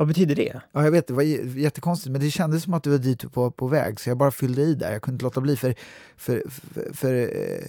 Vad 0.01 0.07
betyder 0.07 0.35
det? 0.35 0.61
Ja, 0.71 0.83
jag 0.83 0.91
vet, 0.91 1.07
det 1.07 1.13
var 1.13 1.23
jättekonstigt, 1.57 2.11
men 2.11 2.21
det 2.21 2.31
kändes 2.31 2.63
som 2.63 2.73
att 2.73 2.83
du 2.83 2.89
var 2.89 2.97
dit 2.97 3.35
var 3.35 3.49
på 3.49 3.67
väg, 3.67 3.99
så 3.99 4.09
jag 4.09 4.17
bara 4.17 4.31
fyllde 4.31 4.61
i 4.61 4.75
där. 4.75 4.91
Jag 4.91 5.01
kunde 5.01 5.15
inte 5.15 5.23
låta 5.23 5.41
bli, 5.41 5.55
för, 5.57 5.75
för, 6.17 6.43
för, 6.49 6.93
för 6.93 7.13
eh, 7.13 7.65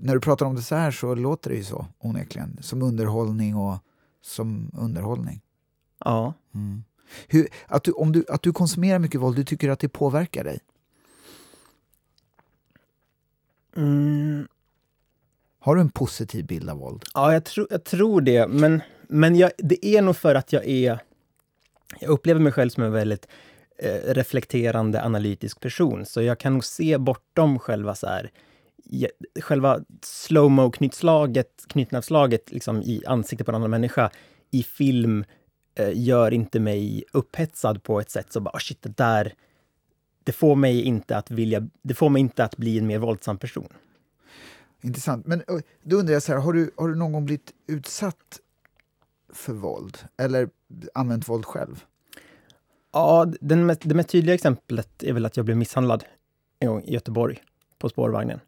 när 0.00 0.14
du 0.14 0.20
pratar 0.20 0.46
om 0.46 0.54
det 0.54 0.62
så 0.62 0.74
här 0.74 0.90
så 0.90 1.14
låter 1.14 1.50
det 1.50 1.56
ju 1.56 1.64
så, 1.64 1.86
onekligen. 1.98 2.58
Som 2.60 2.82
underhållning 2.82 3.56
och 3.56 3.78
som 4.22 4.70
underhållning. 4.78 5.40
Ja. 6.04 6.34
Mm. 6.54 6.84
Hur, 7.28 7.48
att, 7.66 7.84
du, 7.84 7.92
om 7.92 8.12
du, 8.12 8.24
att 8.28 8.42
du 8.42 8.52
konsumerar 8.52 8.98
mycket 8.98 9.20
våld, 9.20 9.36
du 9.36 9.44
tycker 9.44 9.68
att 9.68 9.80
det 9.80 9.88
påverkar 9.88 10.44
dig? 10.44 10.60
Mm. 13.76 14.48
Har 15.60 15.74
du 15.74 15.80
en 15.80 15.90
positiv 15.90 16.46
bild 16.46 16.70
av 16.70 16.78
våld? 16.78 17.04
Ja, 17.14 17.32
jag, 17.32 17.44
tro, 17.44 17.66
jag 17.70 17.84
tror 17.84 18.20
det. 18.20 18.48
Men, 18.48 18.82
men 19.08 19.36
jag, 19.36 19.50
det 19.58 19.86
är 19.86 20.02
nog 20.02 20.16
för 20.16 20.34
att 20.34 20.52
jag 20.52 20.66
är... 20.66 21.07
Jag 22.00 22.10
upplever 22.10 22.40
mig 22.40 22.52
själv 22.52 22.70
som 22.70 22.82
en 22.82 22.92
väldigt 22.92 23.28
eh, 23.78 24.14
reflekterande, 24.14 25.02
analytisk 25.02 25.60
person. 25.60 26.06
Så 26.06 26.22
jag 26.22 26.38
kan 26.38 26.52
nog 26.52 26.64
se 26.64 26.98
bortom 26.98 27.58
själva 27.58 27.94
så 27.94 28.06
här... 28.06 28.30
Själva 29.40 29.80
slowmo 30.02 30.70
knytslaget, 30.70 31.64
knytnävsslaget 31.68 32.52
liksom 32.52 32.82
i 32.82 33.02
ansiktet 33.06 33.46
på 33.46 33.50
en 33.50 33.56
annan 33.56 33.70
människa 33.70 34.10
i 34.50 34.62
film 34.62 35.24
eh, 35.74 35.90
gör 35.94 36.34
inte 36.34 36.60
mig 36.60 37.04
upphetsad 37.12 37.82
på 37.82 38.00
ett 38.00 38.10
sätt 38.10 38.32
så 38.32 38.40
bara, 38.40 38.56
oh 38.56 38.58
shit, 38.58 38.82
det 38.82 38.96
där... 38.96 39.34
Det 40.24 40.32
får 40.32 40.56
mig 40.56 40.82
inte 40.82 41.16
att 41.16 41.30
vilja... 41.30 41.68
Det 41.82 41.94
får 41.94 42.08
mig 42.08 42.20
inte 42.20 42.44
att 42.44 42.56
bli 42.56 42.78
en 42.78 42.86
mer 42.86 42.98
våldsam 42.98 43.38
person. 43.38 43.68
Intressant. 44.82 45.26
Men 45.26 45.42
då 45.82 45.96
undrar 45.96 46.12
jag, 46.12 46.22
så 46.22 46.32
här, 46.32 46.38
har, 46.38 46.52
du, 46.52 46.70
har 46.76 46.88
du 46.88 46.94
någon 46.94 47.12
gång 47.12 47.24
blivit 47.24 47.52
utsatt 47.66 48.40
för 49.32 49.52
våld? 49.52 49.98
Eller 50.16 50.48
använt 50.94 51.28
våld 51.28 51.44
själv? 51.44 51.84
Ja, 52.92 53.32
den 53.40 53.66
mest, 53.66 53.80
det 53.84 53.94
mest 53.94 54.08
tydliga 54.08 54.34
exemplet 54.34 55.02
är 55.02 55.12
väl 55.12 55.26
att 55.26 55.36
jag 55.36 55.46
blev 55.46 55.56
misshandlad 55.56 56.04
en 56.58 56.68
gång 56.68 56.82
i 56.84 56.92
Göteborg 56.92 57.42
på 57.78 57.88
spårvagnen 57.88 58.40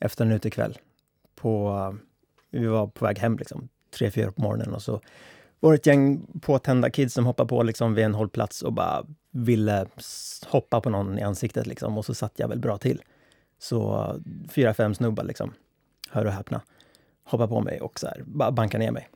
efter 0.00 0.24
en 0.24 0.32
utekväll. 0.32 0.78
På, 1.34 1.96
vi 2.50 2.66
var 2.66 2.86
på 2.86 3.04
väg 3.04 3.18
hem 3.18 3.36
liksom, 3.36 3.68
tre, 3.98 4.10
fyra 4.10 4.32
på 4.32 4.42
morgonen 4.42 4.74
och 4.74 4.82
så 4.82 5.00
var 5.60 5.72
det 5.72 5.76
ett 5.76 5.86
gäng 5.86 6.26
påtända 6.42 6.90
kids 6.90 7.14
som 7.14 7.26
hoppade 7.26 7.48
på 7.48 7.62
liksom 7.62 7.94
vid 7.94 8.04
en 8.04 8.14
hållplats 8.14 8.62
och 8.62 8.72
bara 8.72 9.06
ville 9.30 9.86
hoppa 10.46 10.80
på 10.80 10.90
någon 10.90 11.18
i 11.18 11.22
ansiktet 11.22 11.66
liksom 11.66 11.98
och 11.98 12.04
så 12.04 12.14
satt 12.14 12.32
jag 12.36 12.48
väl 12.48 12.58
bra 12.58 12.78
till. 12.78 13.02
Så 13.58 14.14
fyra, 14.48 14.74
fem 14.74 14.94
snubbar 14.94 15.24
liksom, 15.24 15.52
hör 16.10 16.24
och 16.24 16.32
häpna, 16.32 16.60
hoppade 17.24 17.48
på 17.48 17.60
mig 17.60 17.80
och 17.80 18.00
så 18.00 18.06
här, 18.06 18.22
bara 18.26 18.50
bankade 18.50 18.84
ner 18.84 18.92
mig 18.92 19.08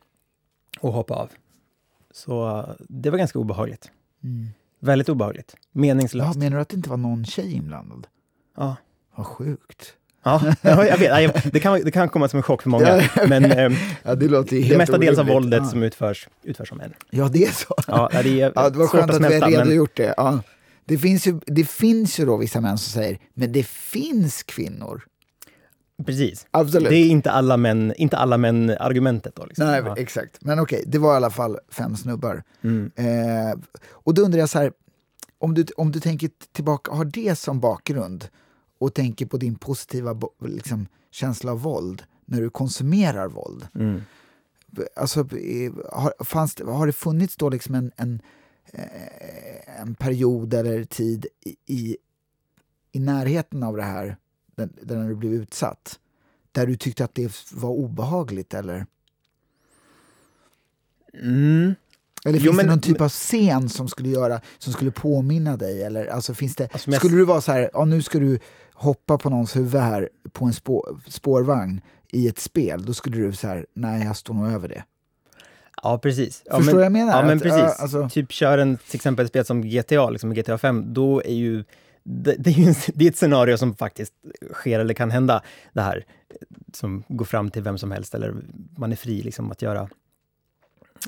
och 0.81 0.93
hoppade 0.93 1.21
av. 1.21 1.31
Så 2.15 2.59
eh, 2.59 2.85
det 2.89 3.11
var 3.11 3.19
ganska 3.19 3.39
obehagligt. 3.39 3.91
Mm. 4.25 4.49
Väldigt 4.81 5.09
obehagligt. 5.09 5.55
Ja, 5.55 5.81
Meningslöst. 5.81 6.39
menar 6.39 6.57
du 6.57 6.63
att 6.63 6.69
det 6.69 6.77
inte 6.77 6.91
var 6.91 6.97
någon 6.97 7.25
tjej 7.25 7.53
inblandad? 7.53 8.07
Ja. 8.57 8.77
Vad 9.17 9.27
sjukt. 9.27 9.95
Ja, 10.25 10.43
ja, 10.63 10.87
jag 10.87 10.99
vet. 10.99 11.23
Ja, 11.23 11.41
Det 11.53 11.61
kan, 11.61 11.81
det 11.85 11.91
kan 11.91 12.09
komma 12.09 12.29
som 12.29 12.37
en 12.37 12.43
chock 12.43 12.63
för 12.63 12.71
många. 12.71 13.03
Ja, 13.17 13.27
Men 13.29 13.45
eh, 13.45 13.79
Ja, 14.03 14.15
det 14.15 14.29
låter 14.29 14.69
det 14.69 14.77
mesta 14.77 14.99
dels 14.99 15.19
av 15.19 15.27
våldet 15.27 15.63
ja. 15.63 15.71
som 15.71 15.83
utförs, 15.83 16.29
utförs 16.43 16.69
som 16.69 16.79
män. 16.79 16.95
Ja, 17.11 17.29
det 17.29 17.45
är 17.45 17.51
så. 17.51 17.75
Ja, 17.87 18.11
det 18.23 18.41
är 18.41 18.53
Ja, 18.55 18.71
det 18.71 18.79
var 18.79 18.87
skönt 18.87 19.11
att 19.11 19.21
vi 19.21 19.25
har 19.25 19.31
smälta, 19.31 19.49
men 19.49 19.59
redogjort 19.59 19.97
det. 19.97 20.15
Ja. 20.17 20.43
Det, 20.85 20.99
finns 20.99 21.27
ju, 21.27 21.41
det 21.47 21.65
finns 21.69 22.21
ju 22.21 22.27
då 22.27 22.37
vissa 22.37 22.61
män 22.61 22.79
som 22.79 22.93
säger, 23.03 23.19
men 23.35 23.53
det 23.53 23.67
finns 23.67 24.43
kvinnor. 24.43 25.05
Precis. 26.05 26.47
Absolut. 26.51 26.89
Det 26.89 26.97
är 26.97 27.09
inte 27.09 27.31
alla 27.31 27.57
män, 27.57 27.93
inte 27.97 28.17
alla 28.17 28.39
män 28.39 28.71
argumentet 28.81 29.35
då. 29.37 29.45
Liksom. 29.47 29.67
Nej, 29.67 29.83
Ja. 29.87 29.97
exakt. 29.99 30.45
Men 30.45 30.59
okej, 30.61 30.85
det 30.87 30.99
var 30.99 31.13
i 31.13 31.17
alla 31.17 31.31
fall 31.31 31.59
fem 31.69 31.97
snubbar. 31.97 32.43
Mm. 32.63 32.91
Eh, 32.97 33.59
och 33.91 34.15
då 34.15 34.23
undrar 34.23 34.39
jag 34.41 34.49
så 34.49 34.59
här, 34.59 34.73
om 35.39 35.55
du, 35.55 35.65
om 35.77 35.93
du 35.93 36.01
tänker 36.01 36.31
tillbaka, 36.53 36.93
har 36.93 37.05
det 37.05 37.37
som 37.39 37.61
bakgrund 37.61 38.29
och 38.79 38.95
tänker 38.95 39.27
på 39.27 39.37
din 39.37 39.55
positiva 39.55 40.21
liksom, 40.45 40.87
känsla 41.11 41.53
av 41.53 41.61
våld 41.63 42.03
när 42.27 42.41
du 42.41 42.51
konsumerar 42.51 43.29
våld. 43.29 43.67
Mm. 43.75 44.01
Alltså, 44.97 45.21
har, 45.93 46.25
fanns 46.25 46.55
det, 46.55 46.65
har 46.65 46.87
det 46.87 46.93
funnits 46.93 47.37
då 47.37 47.49
liksom 47.49 47.75
en, 47.75 47.93
en, 47.97 48.21
eh, 48.73 49.81
en 49.81 49.95
period 49.95 50.55
eller 50.55 50.85
tid 50.85 51.27
i, 51.67 51.97
i 52.93 52.99
närheten 53.01 53.63
av 53.63 53.77
det 53.77 53.83
här, 53.83 54.17
där, 54.57 54.97
när 54.97 55.09
du 55.09 55.15
blev 55.15 55.33
utsatt, 55.33 55.99
där 56.53 56.67
du 56.67 56.77
tyckte 56.77 57.05
att 57.05 57.15
det 57.15 57.33
var 57.53 57.71
obehagligt 57.71 58.55
eller? 58.55 58.87
Mm. 61.15 61.75
Eller 62.25 62.39
Jo, 62.39 62.43
finns 62.45 62.57
men- 62.57 62.67
det 62.67 62.71
någon 62.73 62.81
typ 62.81 63.01
av 63.01 63.09
scen 63.09 63.69
som 63.69 63.89
skulle 63.89 64.09
göra, 64.09 64.41
som 64.59 64.73
skulle 64.73 64.91
påminna 64.91 65.57
dig? 65.57 65.83
Eller, 65.83 66.07
alltså, 66.07 66.35
finns 66.35 66.57
det, 66.57 66.69
Alltså, 66.73 66.91
men 66.91 66.95
jag- 66.95 67.01
skulle 67.01 67.17
du 67.17 67.25
vara 67.25 67.41
så 67.41 67.53
här, 67.53 67.71
ja, 67.73 67.85
nu 67.85 68.03
ska 68.03 68.19
du 68.19 68.39
hoppa 68.75 69.19
på 69.19 69.31
någons 69.31 69.57
huvud 69.57 69.81
här 69.81 70.09
på 70.33 70.45
en 70.45 70.53
spår, 70.53 71.01
spårvagn 71.09 71.81
i 72.13 72.29
ett 72.29 72.39
spel, 72.39 72.85
då 72.85 72.95
skulle 72.95 73.17
du 73.17 73.33
så 73.33 73.49
här, 73.49 73.67
nej 73.75 74.05
jag 74.05 74.17
står 74.17 74.35
nog 74.35 74.53
över 74.53 74.69
det. 74.69 74.85
Ja, 75.83 75.99
precis. 75.99 76.43
Ja, 76.45 76.57
Förstår 76.57 76.67
men, 76.73 76.77
vad 76.77 76.85
jag 76.85 76.93
menar? 76.93 77.13
Ja, 77.21 77.27
men 77.27 77.37
Att, 77.37 77.43
precis. 77.43 77.59
ja, 77.61 77.75
alltså- 77.83 78.09
Typ 78.09 78.33
kör 78.33 78.59
en 78.59 78.77
till 78.77 78.97
exempel 78.97 79.25
ett 79.25 79.31
spel 79.31 79.45
som 79.45 79.63
GTA, 79.63 80.11
liksom 80.11 80.35
GTA 80.35 80.59
5, 80.59 80.95
då 80.95 81.23
är 81.23 81.35
ju 81.35 81.65
det, 82.03 82.35
det, 82.39 82.51
är 82.51 82.55
ju 82.55 82.65
en, 82.65 82.75
det 82.95 83.05
är 83.05 83.09
ett 83.11 83.17
scenario 83.17 83.57
som 83.57 83.75
faktiskt 83.75 84.13
sker 84.53 84.81
eller 84.81 84.95
kan 84.95 85.11
hända, 85.11 85.43
det 85.73 85.83
här 85.83 86.05
som 86.73 87.03
går 87.09 87.25
fram 87.25 87.51
till 87.51 87.63
vem 87.63 87.79
som 87.79 87.91
helst, 87.91 88.15
eller 88.15 88.35
man 88.77 88.93
är 88.93 88.97
fri 88.97 89.23
liksom 89.23 89.51
att 89.53 89.63
göra 89.63 89.89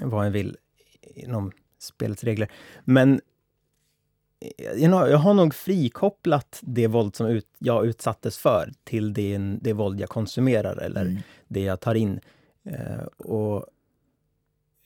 vad 0.02 0.26
en 0.26 0.32
vill 0.32 0.56
inom 1.14 1.52
spelets 1.78 2.24
regler. 2.24 2.48
Men 2.84 3.20
jag, 4.76 4.90
har- 4.90 5.08
jag 5.08 5.18
har 5.18 5.34
nog 5.34 5.54
frikopplat 5.54 6.58
det 6.62 6.86
våld 6.86 7.16
som 7.16 7.26
ut, 7.26 7.46
jag 7.58 7.86
utsattes 7.86 8.38
för 8.38 8.72
till 8.84 9.12
det, 9.14 9.38
det 9.60 9.72
våld 9.72 10.00
jag 10.00 10.08
konsumerar 10.08 10.76
eller 10.76 11.00
Mm. 11.02 11.18
det 11.48 11.60
jag 11.60 11.80
tar 11.80 11.94
in. 11.94 12.20
Eh, 12.64 13.04
och 13.16 13.66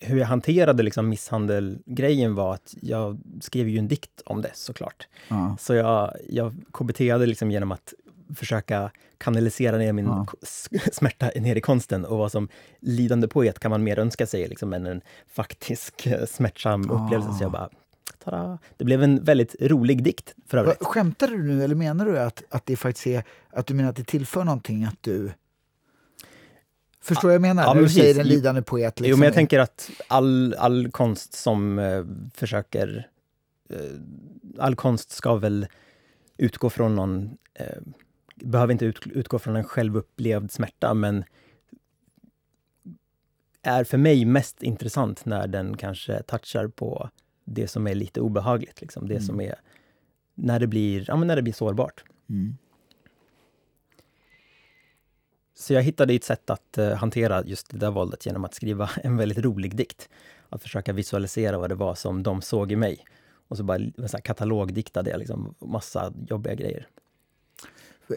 hur 0.01 0.19
jag 0.19 0.27
hanterade 0.27 0.83
liksom 0.83 1.09
misshandelgrejen 1.09 2.35
var 2.35 2.55
att 2.55 2.75
jag 2.83 3.19
skrev 3.41 3.69
ju 3.69 3.79
en 3.79 3.89
dikt 3.89 4.23
om 4.27 4.43
det 4.43 4.51
såklart. 4.55 5.09
Ja. 5.29 5.57
Så 5.61 5.75
jag, 5.75 6.15
jag 6.29 6.55
KBT-ade 6.73 7.27
liksom 7.27 7.51
genom 7.51 7.73
att 7.73 7.95
försöka 8.37 8.91
kanalisera 9.19 9.77
ner 9.77 9.93
min 9.93 10.07
Ja. 10.07 10.27
smärta 10.93 11.31
ner 11.37 11.57
i 11.57 11.61
konsten 11.61 12.05
och 12.05 12.19
vad 12.19 12.33
som 12.33 12.49
lidande 12.81 13.29
poet 13.29 13.59
kan 13.59 13.71
man 13.71 13.85
mer 13.85 13.99
önska 13.99 14.27
sig 14.27 14.49
liksom, 14.49 14.73
än 14.73 14.87
en 14.87 15.01
faktisk 15.29 16.07
eh, 16.07 16.27
smärtsam 16.27 16.91
upplevelse. 16.91 17.33
Så 17.39 17.45
jag 17.45 17.53
bara, 17.53 17.69
tada! 18.25 18.59
Det 18.77 18.85
blev 18.85 19.03
en 19.03 19.25
väldigt 19.25 19.55
rolig 19.61 20.03
dikt 20.03 20.35
för 20.47 20.59
övrigt. 20.59 20.79
Skämtar 20.85 21.29
du 21.29 21.43
nu 21.43 21.65
eller 21.65 21.75
menar 21.75 22.07
du 22.07 22.19
att, 22.19 22.43
att 22.51 22.67
det 22.67 22.77
faktiskt 22.77 23.07
är, 23.07 23.25
att 23.51 23.67
du 23.67 23.75
menar 23.75 23.91
att 23.91 23.97
det 23.97 24.05
tillför 24.05 24.45
någonting 24.45 24.85
att 24.85 24.99
du 25.01 25.33
Förstår 27.09 27.29
vad 27.29 27.35
jag 27.35 27.43
menar? 27.43 27.63
Ja, 27.63 27.75
När 27.75 27.83
du 27.83 27.89
säger 27.89 28.21
en 28.21 28.29
lidande 28.29 28.63
poet. 28.63 29.01
Liksom. 29.01 29.11
Jo, 29.11 29.17
men 29.17 29.25
jag 29.27 29.35
tänker 29.35 29.59
att 29.59 29.91
all, 30.09 30.55
all 30.59 30.91
konst 30.91 31.35
som 31.35 31.79
eh, 31.79 32.05
försöker... 32.35 33.09
Eh, 33.71 33.79
all 34.59 34.77
konst 34.77 35.11
ska 35.11 35.35
väl 35.37 35.67
utgå 36.37 36.71
från 36.71 36.97
någon... 36.97 37.39
Eh, 37.55 37.67
behöver 38.35 38.73
inte 38.73 38.85
ut, 38.85 39.07
utgå 39.07 39.39
från 39.39 39.57
en 39.57 39.65
självupplevd 39.65 40.53
smärta, 40.53 40.95
men 40.95 41.25
är 43.63 43.85
för 43.85 43.99
mig 43.99 44.25
mest 44.25 44.63
intressant 44.63 45.25
när 45.25 45.47
den 45.47 45.77
kanske 45.77 46.23
touchar 46.23 46.69
på 46.69 47.11
det 47.45 47.69
som 47.69 47.87
är 47.87 47.95
lite 47.95 48.21
obehagligt. 48.21 48.81
Liksom. 48.81 49.09
Det 49.09 49.15
Mm. 49.15 49.27
som 49.27 49.41
är... 49.41 49.55
När 50.35 50.61
det 50.61 50.67
blir, 50.67 51.05
ja, 51.09 51.17
men 51.17 51.29
när 51.29 51.37
det 51.37 51.43
blir 51.43 51.53
sårbart. 51.53 52.05
Mm. 52.31 52.57
Så 55.59 55.75
jag 55.75 55.83
hittade 55.83 56.15
ett 56.15 56.25
sätt 56.25 56.51
att 56.51 56.79
eh, 56.79 56.93
hantera 56.95 57.45
just 57.45 57.71
det 57.71 57.79
där 57.79 57.91
våldet 57.91 58.27
genom 58.27 58.45
att 58.45 58.55
skriva 58.55 58.91
en 59.03 59.17
väldigt 59.17 59.39
rolig 59.39 59.77
dikt. 59.77 60.09
Att 60.49 60.63
försöka 60.63 60.93
visualisera 60.93 61.59
vad 61.59 61.71
det 61.71 61.75
var 61.75 61.95
som 61.95 62.23
de 62.23 62.43
såg 62.43 62.73
i 62.73 62.77
mig. 62.77 63.05
Och 63.49 63.57
så 63.57 63.63
bara 63.63 63.79
sån 63.79 64.09
här 64.13 64.21
katalogdiktade 64.21 65.11
jag 65.11 65.19
liksom 65.19 65.55
massa 65.59 66.13
jobbiga 66.29 66.55
grejer. 66.55 66.87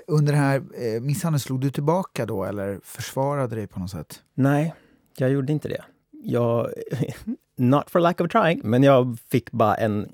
Under 0.07 0.33
den 0.33 0.41
här 0.41 0.55
eh, 0.55 1.01
misshandeln, 1.01 1.39
slog 1.39 1.59
du 1.59 1.71
tillbaka 1.71 2.25
då 2.25 2.43
eller 2.43 2.79
försvarade 2.83 3.55
dig 3.55 3.67
på 3.67 3.79
något 3.79 3.91
sätt? 3.91 4.23
Nej, 4.33 4.73
jag 5.17 5.29
gjorde 5.29 5.53
inte 5.53 5.67
det. 5.67 5.83
Jag, 6.23 6.69
not 7.55 7.89
for 7.89 7.99
lack 7.99 8.21
of 8.21 8.31
trying, 8.31 8.61
men 8.63 8.83
jag 8.83 9.17
fick 9.29 9.51
bara 9.51 9.75
en 9.75 10.03
eh, 10.03 10.07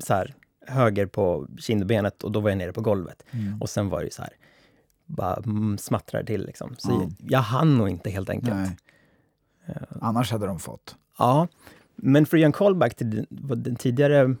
så 0.00 0.14
här, 0.14 0.34
höger 0.66 1.06
på 1.06 1.46
kindbenet 1.58 2.24
och 2.24 2.32
då 2.32 2.40
var 2.40 2.50
jag 2.50 2.58
nere 2.58 2.72
på 2.72 2.80
golvet. 2.80 3.24
Mm. 3.30 3.62
Och 3.62 3.70
sen 3.70 3.88
var 3.88 4.02
det 4.02 4.12
så 4.12 4.22
här, 4.22 4.32
bara 5.06 5.36
mm, 5.36 5.78
smattrade 5.78 6.26
till 6.26 6.46
liksom. 6.46 6.74
Så 6.78 6.90
Ja. 6.90 7.10
jag, 7.28 7.38
hann 7.38 7.78
nog 7.78 7.88
inte 7.88 8.10
helt 8.10 8.30
enkelt. 8.30 8.54
Nej. 8.56 8.76
Annars 10.00 10.32
hade 10.32 10.46
de 10.46 10.58
fått. 10.58 10.96
Ja, 11.18 11.48
men 11.96 12.26
för 12.26 12.36
att 12.36 12.40
göra 12.40 12.46
en 12.46 12.52
callback 12.52 12.94
till 12.94 13.26
den 13.30 13.76
tidigare... 13.76 14.36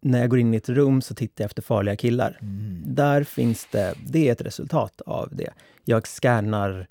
När 0.00 0.18
jag 0.20 0.30
går 0.30 0.38
in 0.38 0.54
i 0.54 0.56
ett 0.56 0.68
rum 0.68 1.02
så 1.02 1.14
tittar 1.14 1.44
jag 1.44 1.48
efter 1.48 1.62
farliga 1.62 1.96
killar. 1.96 2.38
Mm. 2.42 2.82
Där 2.86 3.24
finns 3.24 3.66
det, 3.72 3.94
det 4.06 4.28
är 4.28 4.32
ett 4.32 4.40
resultat 4.40 5.00
av 5.00 5.28
det. 5.32 5.50
Jag 5.84 6.06
scannar 6.06 6.86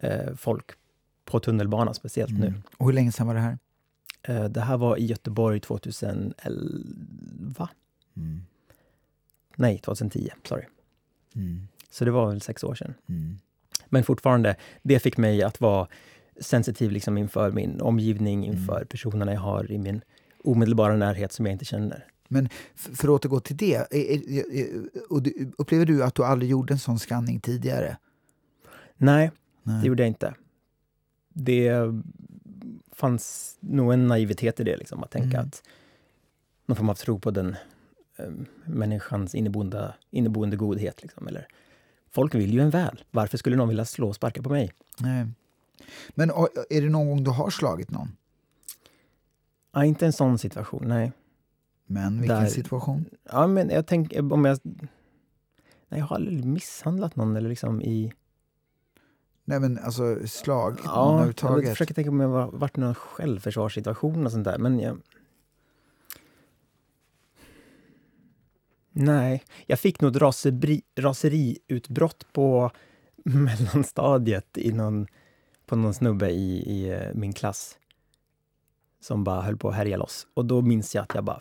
eh, 0.00 0.34
folk 0.36 0.70
på 1.24 1.40
tunnelbanan 1.40 1.94
speciellt 1.94 2.30
Mm. 2.30 2.42
nu. 2.42 2.54
Och 2.76 2.86
hur 2.86 2.92
länge 2.92 3.12
sedan 3.12 3.26
var 3.26 3.34
det 3.34 3.40
här? 3.40 3.58
Eh, 4.22 4.44
det 4.44 4.60
här 4.60 4.76
var 4.76 4.96
i 4.96 5.06
Göteborg 5.06 5.60
2011? 5.60 7.68
Mm. 8.16 8.40
Nej, 9.56 9.78
2010. 9.78 10.30
Sorry. 10.48 10.64
Mm. 11.34 11.68
Så 11.96 12.04
det 12.04 12.10
var 12.10 12.30
väl 12.30 12.40
sex 12.40 12.64
år 12.64 12.74
sedan. 12.74 12.94
Mm. 13.08 13.38
Men 13.88 14.04
fortfarande, 14.04 14.56
det 14.82 14.98
fick 14.98 15.16
mig 15.16 15.42
att 15.42 15.60
vara 15.60 15.88
sensitiv 16.40 16.90
liksom 16.90 17.18
inför 17.18 17.50
min 17.52 17.80
omgivning, 17.80 18.44
inför 18.46 18.84
personerna 18.84 19.32
jag 19.32 19.40
har 19.40 19.72
i 19.72 19.78
min 19.78 20.00
omedelbara 20.44 20.96
närhet 20.96 21.32
som 21.32 21.46
jag 21.46 21.52
inte 21.52 21.64
känner. 21.64 22.04
Men 22.28 22.48
för 22.74 23.08
att 23.08 23.24
återgå 23.24 23.40
till 23.40 23.56
det, 23.56 23.74
är, 23.74 23.94
är, 23.94 24.54
är, 24.56 24.88
och 25.10 25.22
du, 25.22 25.52
upplever 25.58 25.86
du 25.86 26.04
att 26.04 26.14
du 26.14 26.24
aldrig 26.24 26.50
gjorde 26.50 26.74
en 26.74 26.78
sån 26.78 26.98
skanning 26.98 27.40
tidigare? 27.40 27.96
Nej, 28.96 29.30
Nej. 29.62 29.80
det 29.80 29.86
gjorde 29.86 30.02
jag 30.02 30.08
inte. 30.08 30.34
Det 31.28 31.72
fanns 32.92 33.56
nog 33.60 33.92
en 33.92 34.06
naivitet 34.06 34.60
i 34.60 34.64
det, 34.64 34.76
liksom, 34.76 35.04
att 35.04 35.10
tänka 35.10 35.36
Mm. 35.36 35.48
att 35.48 35.62
någon 36.66 36.76
form 36.76 36.88
av 36.88 36.94
tro 36.94 37.18
på 37.18 37.30
den 37.30 37.56
eh, 38.16 38.30
människans 38.64 39.34
inneboende, 39.34 39.94
inneboende 40.10 40.56
godhet. 40.56 41.02
Liksom, 41.02 41.28
eller, 41.28 41.48
folk 42.16 42.34
vill 42.34 42.52
ju 42.54 42.60
en 42.60 42.70
väl. 42.70 43.04
Varför 43.10 43.38
skulle 43.38 43.56
någon 43.56 43.68
vilja 43.68 43.84
slå 43.84 44.08
och 44.08 44.14
sparka 44.14 44.42
på 44.42 44.48
mig? 44.50 44.72
Nej. 45.00 45.26
Men 46.14 46.30
är 46.70 46.80
det 46.80 46.88
någon 46.88 47.08
gång 47.08 47.24
du 47.24 47.30
har 47.30 47.50
slagit 47.50 47.90
någon? 47.90 48.08
Ja, 49.72 49.84
inte 49.84 50.06
en 50.06 50.12
sån 50.12 50.38
situation, 50.38 50.84
nej. 50.88 51.12
Men 51.86 52.20
vilken 52.20 52.40
Där- 52.40 52.46
situation? 52.46 53.04
Ja, 53.32 53.46
men 53.46 53.70
jag 53.70 53.86
tänker 53.86 54.32
om 54.32 54.44
jag... 54.44 54.58
Nej, 55.88 56.00
jag 56.00 56.06
har 56.06 56.16
aldrig 56.16 56.44
misshandlat 56.44 57.16
någon 57.16 57.36
eller 57.36 57.48
liksom 57.48 57.82
i... 57.82 58.12
Nej 59.44 59.60
men 59.60 59.78
alltså 59.78 60.26
slag 60.26 60.78
Ja, 60.84 60.90
jag 60.94 61.12
överhuvudtaget. 61.12 61.68
försöker 61.70 61.94
tänka 61.94 62.10
om 62.10 62.20
jag 62.20 62.28
var- 62.28 62.50
varit 62.52 62.78
i 62.78 62.80
någon 62.80 62.94
självförsvarssituation 62.94 64.26
och 64.26 64.32
sånt 64.32 64.44
där, 64.44 64.58
men 64.58 64.80
jag... 64.80 64.98
Nej, 68.98 69.44
jag 69.66 69.80
fick 69.80 70.00
nog 70.00 70.16
ett 70.16 70.22
raseri, 70.22 70.82
raseriutbrott 70.94 72.32
på 72.32 72.70
mellanstadiet 73.24 74.58
i 74.58 74.72
någon, 74.72 75.06
på 75.66 75.76
någon 75.76 75.94
snubbe 75.94 76.30
i, 76.30 76.58
i 76.58 76.90
eh, 76.90 77.14
min 77.14 77.32
klass 77.32 77.78
som 79.00 79.24
bara 79.24 79.42
höll 79.42 79.56
på 79.56 79.68
att 79.68 79.74
härja 79.74 79.96
loss. 79.96 80.26
Och 80.34 80.44
då 80.44 80.62
minns 80.62 80.94
jag 80.94 81.02
att 81.02 81.14
jag 81.14 81.24
bara 81.24 81.40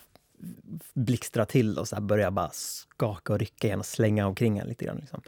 blixtrade 0.94 1.52
till 1.52 1.78
och 1.78 1.88
så 1.88 1.96
här 1.96 2.02
började 2.02 2.32
bara 2.32 2.50
skaka 2.52 3.34
och 3.34 3.40
rycka 3.40 3.68
igen 3.68 3.80
och 3.80 3.86
slänga 3.86 4.28
omkring 4.28 4.54
honom. 4.54 4.70
lite 4.70 4.86
grann. 4.86 4.98
Liksom. 4.98 5.22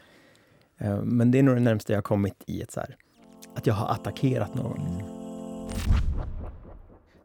Eh, 0.78 1.02
men 1.02 1.32
det 1.32 1.40
är 1.40 1.44
nog 1.44 1.56
det 1.56 1.62
närmaste 1.62 1.94
jag 1.94 1.98
har 1.98 2.04
kommit 2.04 2.44
i 2.46 2.62
ett 2.62 2.72
så 2.72 2.80
här, 2.80 2.98
att 3.56 3.68
jag 3.68 3.74
har 3.74 3.88
attackerat 3.94 4.56
någon. 4.56 5.04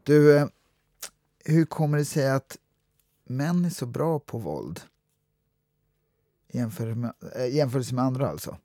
Du, 0.02 0.36
eh, 0.36 0.46
hur 1.44 1.64
kommer 1.64 1.98
det 1.98 2.04
sig 2.04 2.30
att 2.30 2.58
män 3.24 3.64
är 3.64 3.70
så 3.70 3.86
bra 3.86 4.18
på 4.18 4.38
våld? 4.38 4.80
Jämfört 6.52 6.96
med, 6.96 7.12
äh, 7.36 7.46
jämförelse 7.56 7.94
med 7.94 8.04
andra 8.04 8.28
alltså? 8.28 8.58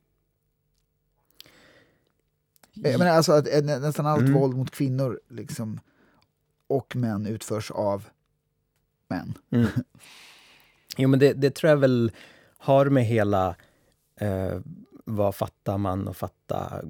Jag 2.73 2.99
menar 2.99 3.11
alltså 3.11 3.31
att 3.31 3.47
eh, 3.47 3.63
nä- 3.63 3.79
nästan 3.79 4.05
allt 4.05 4.21
Mm. 4.21 4.33
våld 4.33 4.57
mot 4.57 4.71
kvinnor 4.71 5.19
liksom, 5.27 5.79
och 6.67 6.95
män 6.95 7.25
utförs 7.27 7.71
av 7.71 8.07
män. 9.07 9.33
Mm. 9.49 9.67
Jo, 10.97 11.09
men 11.09 11.19
det, 11.19 11.33
det 11.33 11.49
tror 11.55 11.69
jag 11.69 11.77
väl 11.77 12.11
har 12.57 12.85
med 12.89 13.05
hela... 13.05 13.55
Eh, 14.15 14.59
vad 15.05 15.35
fatta 15.35 15.77
man 15.77 16.07
och 16.07 16.17
fatta 16.17 16.81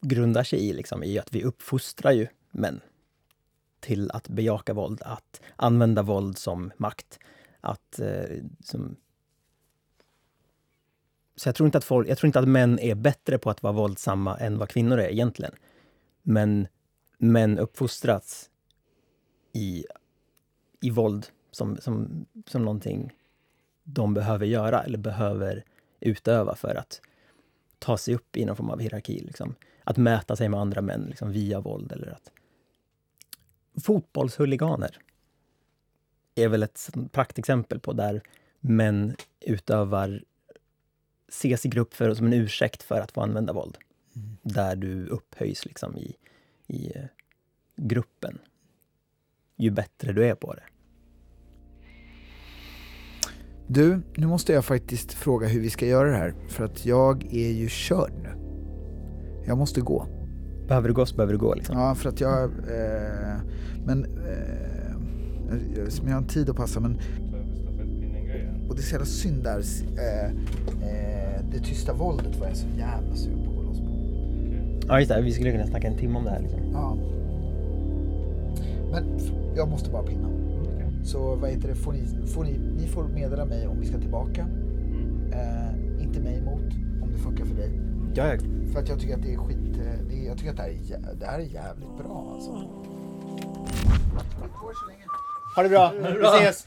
grundar 0.00 0.44
sig 0.44 0.58
i, 0.68 0.72
liksom, 0.72 1.02
i 1.04 1.18
att 1.18 1.32
vi 1.34 1.44
uppfostrar 1.44 2.12
ju 2.12 2.26
män 2.50 2.80
till 3.80 4.10
att 4.10 4.28
bejaka 4.28 4.74
våld, 4.74 5.02
att 5.02 5.40
använda 5.56 6.02
våld 6.02 6.38
som 6.38 6.72
makt. 6.76 7.18
Att, 7.68 7.98
eh, 7.98 8.44
som... 8.60 8.96
Så 11.36 11.48
jag 11.48 11.54
tror, 11.54 11.66
inte 11.66 11.78
att 11.78 11.84
folk, 11.84 12.08
jag 12.08 12.18
tror 12.18 12.28
inte 12.28 12.38
att 12.38 12.48
män 12.48 12.78
är 12.78 12.94
bättre 12.94 13.38
på 13.38 13.50
att 13.50 13.62
vara 13.62 13.72
våldsamma 13.72 14.36
än 14.36 14.58
vad 14.58 14.68
kvinnor 14.68 14.98
är 14.98 15.08
egentligen. 15.08 15.52
Men 16.22 16.68
män 17.18 17.58
uppfostras 17.58 18.50
i, 19.52 19.84
i 20.80 20.90
våld 20.90 21.26
som, 21.50 21.76
som, 21.76 22.26
som 22.46 22.64
någonting 22.64 23.12
de 23.84 24.14
behöver 24.14 24.46
göra 24.46 24.82
eller 24.82 24.98
behöver 24.98 25.64
utöva 26.00 26.54
för 26.54 26.74
att 26.74 27.00
ta 27.78 27.98
sig 27.98 28.14
upp 28.14 28.36
i 28.36 28.44
någon 28.44 28.56
form 28.56 28.70
av 28.70 28.80
hierarki. 28.80 29.20
Liksom. 29.20 29.54
Att 29.84 29.96
mäta 29.96 30.36
sig 30.36 30.48
med 30.48 30.60
andra 30.60 30.82
män 30.82 31.04
liksom, 31.08 31.32
via 31.32 31.60
våld. 31.60 31.92
Eller 31.92 32.08
att... 32.08 32.30
Fotbollshuliganer 33.82 34.98
är 36.38 36.48
väl 36.48 36.62
ett 36.62 36.88
praktexempel 37.12 37.80
på 37.80 37.92
där 37.92 38.22
män 38.60 39.16
utövar, 39.40 40.22
ses 41.28 41.66
i 41.66 41.68
grupp 41.68 41.94
för, 41.94 42.14
som 42.14 42.26
en 42.26 42.32
ursäkt 42.32 42.82
för 42.82 43.00
att 43.00 43.12
få 43.12 43.20
använda 43.20 43.52
våld. 43.52 43.78
Mm. 44.16 44.36
Där 44.42 44.76
du 44.76 45.06
upphöjs 45.06 45.64
liksom 45.64 45.96
i, 45.96 46.16
i 46.66 46.92
eh, 46.94 47.04
gruppen. 47.76 48.38
Ju 49.56 49.70
bättre 49.70 50.12
du 50.12 50.26
är 50.26 50.34
på 50.34 50.54
det. 50.54 50.62
Du, 53.66 54.00
nu 54.14 54.26
måste 54.26 54.52
jag 54.52 54.64
faktiskt 54.64 55.12
fråga 55.12 55.48
hur 55.48 55.60
vi 55.60 55.70
ska 55.70 55.86
göra 55.86 56.10
det 56.10 56.16
här. 56.16 56.34
För 56.48 56.64
att 56.64 56.86
jag 56.86 57.34
är 57.34 57.50
ju 57.50 57.68
körd 57.68 58.12
nu. 58.22 58.30
Jag 59.46 59.58
måste 59.58 59.80
gå. 59.80 60.06
Behöver 60.68 60.88
du 60.88 60.94
gå 60.94 61.06
så 61.06 61.16
behöver 61.16 61.32
du 61.32 61.38
gå 61.38 61.54
liksom. 61.54 61.78
Ja, 61.78 61.94
för 61.94 62.08
att 62.08 62.20
jag... 62.20 62.44
Eh, 62.44 63.36
men... 63.86 64.04
Eh, 64.04 64.67
jag 66.04 66.12
har 66.12 66.18
en 66.18 66.26
tid 66.26 66.50
att 66.50 66.56
passa 66.56 66.80
men... 66.80 66.98
Och 68.68 68.74
det 68.74 68.80
är 68.80 68.84
så 68.84 68.92
jävla 68.92 69.06
synd 69.06 69.44
där. 69.44 69.62
Eh, 69.98 70.24
eh, 70.88 71.40
det 71.52 71.58
tysta 71.58 71.92
våldet 71.92 72.36
var 72.36 72.46
jag 72.46 72.56
så 72.56 72.66
jävla 72.78 73.14
sugen 73.14 73.44
på 73.44 73.50
att 73.50 73.56
gå 73.56 73.62
loss 73.62 73.78
på. 73.78 73.86
Ja 74.88 74.98
just 74.98 75.10
det, 75.10 75.20
vi 75.22 75.32
skulle 75.32 75.52
kunna 75.52 75.66
snacka 75.66 75.86
en 75.86 75.96
timme 75.96 76.18
om 76.18 76.24
det 76.24 76.30
här 76.30 76.40
liksom. 76.40 76.60
Ja. 76.72 76.96
Men 78.92 79.04
jag 79.56 79.68
måste 79.68 79.90
bara 79.90 80.02
pinna. 80.02 80.28
Så 81.04 81.34
vad 81.34 81.50
heter 81.50 81.68
det, 81.68 81.74
får 81.74 81.92
ni, 81.92 82.26
får 82.26 82.44
ni, 82.44 82.58
ni 82.58 82.86
får 82.86 83.08
meddela 83.08 83.44
mig 83.44 83.66
om 83.66 83.80
vi 83.80 83.86
ska 83.86 83.98
tillbaka. 83.98 84.46
Eh, 85.32 86.02
inte 86.02 86.20
mig 86.20 86.38
emot, 86.38 86.72
om 87.02 87.10
det 87.12 87.18
funkar 87.18 87.44
för 87.44 87.54
dig. 87.54 87.80
Ja, 88.14 88.34
ja. 88.34 88.38
För 88.72 88.80
att 88.80 88.88
jag 88.88 89.00
tycker 89.00 89.14
att 89.14 89.22
det 89.22 89.32
är 89.32 89.38
skit, 89.38 89.78
eh, 89.78 90.06
det 90.08 90.14
jag 90.14 90.38
tycker 90.38 90.50
att 90.50 90.56
det 90.56 90.62
här 90.62 90.70
är, 90.70 91.14
det 91.20 91.26
här 91.26 91.38
är 91.38 91.42
jävligt 91.42 91.96
bra 91.98 92.30
alltså. 92.34 92.68
Ha 95.58 95.62
det 95.62 95.68
bra, 95.68 95.92
vi 95.92 96.26
ses! 96.26 96.66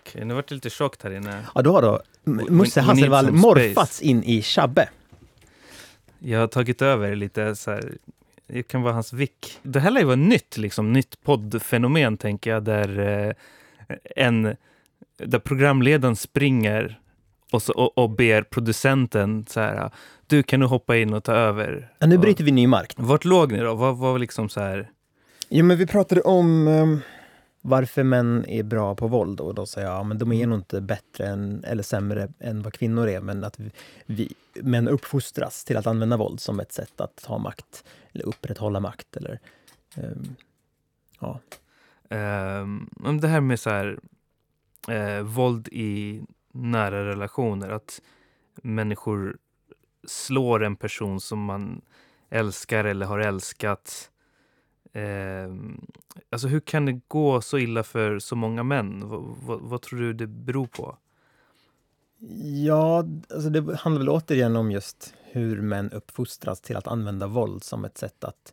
Okej, 0.00 0.24
nu 0.24 0.34
vart 0.34 0.48
det 0.48 0.54
lite 0.54 0.70
tjockt 0.70 1.02
här 1.02 1.10
inne. 1.10 1.46
Ja, 1.54 1.62
då 1.62 1.72
har 1.72 1.82
då 1.82 2.00
Musse 2.24 2.80
Hasselvall 2.80 3.32
morfats 3.32 4.02
in 4.02 4.24
i 4.24 4.42
Shabbe. 4.42 4.88
Jag 6.18 6.40
har 6.40 6.46
tagit 6.46 6.82
över 6.82 7.16
lite 7.16 7.56
så 7.56 7.70
här 7.70 7.92
det 8.46 8.62
kan 8.62 8.82
vara 8.82 8.94
hans 8.94 9.12
vick. 9.12 9.58
Det 9.62 9.80
här 9.80 9.90
lär 9.90 10.00
ju 10.00 10.06
vara 10.06 10.16
nytt, 10.16 10.56
liksom, 10.56 10.92
nytt 10.92 11.22
poddfenomen, 11.22 12.16
tänker 12.16 12.50
jag, 12.50 12.64
där, 12.64 12.98
eh, 12.98 13.32
en, 14.16 14.56
där 15.16 15.38
programledaren 15.38 16.16
springer 16.16 17.00
och, 17.56 17.62
så, 17.62 17.72
och, 17.72 17.98
och 17.98 18.10
ber 18.10 18.42
producenten 18.42 19.46
så 19.48 19.60
här, 19.60 19.90
du 20.26 20.42
kan 20.42 20.60
nu 20.60 20.66
hoppa 20.66 20.96
in 20.96 21.14
och 21.14 21.24
ta 21.24 21.32
över. 21.32 21.92
Ja, 21.98 22.06
nu 22.06 22.18
bryter 22.18 22.44
vi 22.44 22.50
ny 22.50 22.66
mark. 22.66 22.94
Vart 22.96 23.24
låg 23.24 23.52
ni 23.52 23.58
då? 23.58 23.74
Vad 23.74 23.96
var 23.96 24.18
liksom 24.18 24.48
så 24.48 24.60
här? 24.60 24.90
Jo, 25.48 25.64
men 25.64 25.76
vi 25.76 25.86
pratade 25.86 26.20
om 26.20 26.68
um, 26.68 27.00
varför 27.60 28.02
män 28.02 28.44
är 28.48 28.62
bra 28.62 28.94
på 28.94 29.08
våld 29.08 29.40
och 29.40 29.54
då 29.54 29.66
sa 29.66 29.80
jag, 29.80 29.90
ja, 29.90 30.02
men 30.02 30.18
de 30.18 30.32
är 30.32 30.46
nog 30.46 30.58
inte 30.58 30.80
bättre 30.80 31.26
än, 31.26 31.64
eller 31.64 31.82
sämre 31.82 32.28
än 32.38 32.62
vad 32.62 32.72
kvinnor 32.72 33.08
är, 33.08 33.20
men 33.20 33.44
att 33.44 33.60
vi, 33.60 33.70
vi 34.06 34.34
män 34.54 34.88
uppfostras 34.88 35.64
till 35.64 35.76
att 35.76 35.86
använda 35.86 36.16
våld 36.16 36.40
som 36.40 36.60
ett 36.60 36.72
sätt 36.72 37.00
att 37.00 37.24
ha 37.24 37.38
makt 37.38 37.84
eller 38.12 38.24
upprätthålla 38.24 38.80
makt. 38.80 39.16
Eller, 39.16 39.38
um, 39.96 40.36
ja. 41.20 41.40
Um, 42.08 43.20
det 43.20 43.28
här 43.28 43.40
med 43.40 43.60
så 43.60 43.70
här, 43.70 43.98
uh, 44.90 45.22
våld 45.22 45.68
i 45.72 46.22
nära 46.56 47.06
relationer, 47.06 47.68
att 47.68 48.02
människor 48.62 49.36
slår 50.06 50.64
en 50.64 50.76
person 50.76 51.20
som 51.20 51.44
man 51.44 51.82
älskar 52.30 52.84
eller 52.84 53.06
har 53.06 53.18
älskat. 53.18 54.10
Eh, 54.92 55.54
alltså 56.30 56.48
hur 56.48 56.60
kan 56.60 56.86
det 56.86 57.00
gå 57.08 57.40
så 57.40 57.58
illa 57.58 57.82
för 57.82 58.18
så 58.18 58.36
många 58.36 58.62
män? 58.62 59.00
V 59.46 59.56
vad 59.60 59.82
tror 59.82 60.00
du 60.00 60.12
det 60.12 60.26
beror 60.26 60.66
på? 60.66 60.96
Ja, 62.64 63.04
alltså 63.30 63.50
det 63.50 63.76
handlar 63.76 63.98
väl 63.98 64.08
återigen 64.08 64.56
om 64.56 64.70
just 64.70 65.14
hur 65.22 65.62
män 65.62 65.90
uppfostras 65.90 66.60
till 66.60 66.76
att 66.76 66.86
använda 66.86 67.26
våld 67.26 67.64
som 67.64 67.84
ett 67.84 67.98
sätt 67.98 68.24
att 68.24 68.52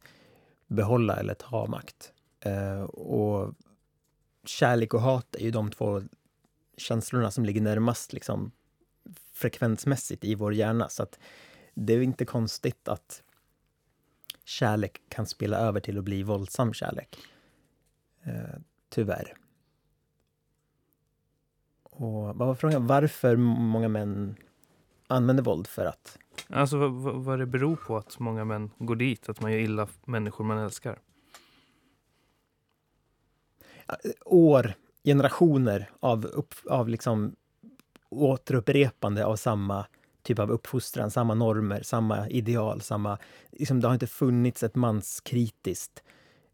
behålla 0.67 1.15
eller 1.15 1.33
ta 1.33 1.65
makt. 1.65 2.13
Eh, 2.39 2.83
och 2.83 3.53
kärlek 4.45 4.93
och 4.93 5.01
hat 5.01 5.35
är 5.35 5.43
ju 5.43 5.51
de 5.51 5.71
två 5.71 6.01
känslorna 6.77 7.31
som 7.31 7.45
ligger 7.45 7.61
närmast 7.61 8.13
liksom, 8.13 8.51
frekvensmässigt 9.33 10.23
i 10.23 10.35
vår 10.35 10.53
hjärna. 10.53 10.89
Så 10.89 11.03
att 11.03 11.19
det 11.73 11.93
är 11.93 12.01
inte 12.01 12.25
konstigt 12.25 12.87
att 12.87 13.23
kärlek 14.43 15.01
kan 15.09 15.25
spela 15.25 15.57
över 15.57 15.79
till 15.79 15.97
att 15.97 16.03
bli 16.03 16.23
våldsam 16.23 16.73
kärlek. 16.73 17.17
Eh, 18.23 18.59
tyvärr. 18.89 19.33
Och 21.83 22.11
vad 22.11 22.47
var 22.47 22.55
frågan? 22.55 22.87
Varför 22.87 23.35
många 23.35 23.87
män 23.87 24.35
använder 25.07 25.43
våld 25.43 25.67
för 25.67 25.85
att... 25.85 26.17
Alltså 26.49 26.77
vad, 26.77 27.15
vad 27.15 27.39
det 27.39 27.45
beror 27.45 27.75
på 27.75 27.97
att 27.97 28.19
många 28.19 28.45
män 28.45 28.71
går 28.77 28.95
dit, 28.95 29.29
att 29.29 29.41
man 29.41 29.51
gör 29.51 29.59
illa 29.59 29.87
människor 30.05 30.43
man 30.43 30.57
älskar? 30.57 30.99
År, 34.25 34.73
generationer 35.03 35.91
av, 35.99 36.25
upp, 36.25 36.53
av 36.69 36.89
liksom 36.89 37.35
återupprepande 38.09 39.25
av 39.25 39.35
samma 39.35 39.85
typ 40.23 40.39
av 40.39 40.51
uppfostran, 40.51 41.11
samma 41.11 41.33
normer, 41.33 41.81
samma 41.81 42.29
ideal, 42.29 42.81
samma... 42.81 43.17
Liksom, 43.51 43.81
det 43.81 43.87
har 43.87 43.93
inte 43.93 44.07
funnits 44.07 44.63
ett 44.63 44.75
manskritiskt... 44.75 46.03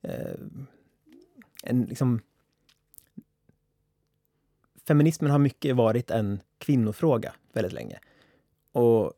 Eh, 0.01 0.39
en, 1.63 1.81
liksom, 1.81 2.21
feminismen 4.87 5.31
har 5.31 5.39
mycket 5.39 5.75
varit 5.75 6.11
en 6.11 6.39
kvinnofråga 6.57 7.33
väldigt 7.53 7.73
länge. 7.73 7.99
Och 8.71 9.13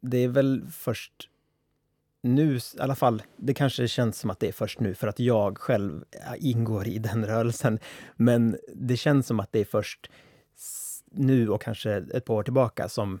det 0.00 0.18
är 0.18 0.28
väl 0.28 0.66
först 0.70 1.30
nu, 2.20 2.56
i 2.56 2.60
alla 2.78 2.94
fall, 2.94 3.22
det 3.36 3.54
kanske 3.54 3.88
känns 3.88 4.18
som 4.18 4.30
att 4.30 4.40
det 4.40 4.48
är 4.48 4.52
först 4.52 4.80
nu 4.80 4.94
för 4.94 5.06
att 5.06 5.18
jag 5.18 5.58
själv 5.58 6.04
ingår 6.38 6.88
i 6.88 6.98
den 6.98 7.26
rörelsen. 7.26 7.78
Men 8.16 8.58
det 8.74 8.96
känns 8.96 9.26
som 9.26 9.40
att 9.40 9.52
det 9.52 9.60
är 9.60 9.64
först 9.64 10.10
nu 11.10 11.48
och 11.48 11.62
kanske 11.62 11.92
ett 11.92 12.24
par 12.24 12.34
år 12.34 12.42
tillbaka 12.42 12.88
som 12.88 13.20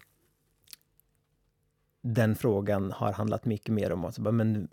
den 2.02 2.36
frågan 2.36 2.92
har 2.92 3.12
handlat 3.12 3.44
mycket 3.44 3.74
mer 3.74 3.92
om 3.92 4.04
alltså, 4.04 4.32
men 4.32 4.68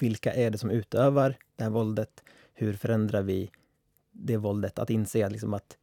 vilka 0.00 0.32
är 0.32 0.50
det 0.50 0.58
som 0.58 0.70
utövar 0.70 1.36
det 1.56 1.64
här 1.64 1.70
våldet? 1.70 2.22
Hur 2.54 2.72
förändrar 2.72 3.22
vi 3.22 3.50
det 4.12 4.36
våldet? 4.36 4.78
Att 4.78 4.90
inse 4.90 5.28
liksom 5.28 5.54
att 5.54 5.76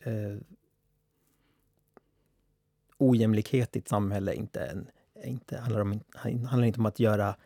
eh, 0.00 0.36
ojämlikhet 2.98 3.76
i 3.76 3.78
ett 3.78 3.88
samhälle 3.88 4.34
inte, 4.34 4.60
är 4.60 4.70
en, 4.70 4.90
inte, 5.24 5.58
handlar, 5.58 5.80
om, 5.80 6.00
handlar 6.48 6.64
inte 6.64 6.80
om 6.80 6.86
att 6.86 7.00
göra 7.00 7.36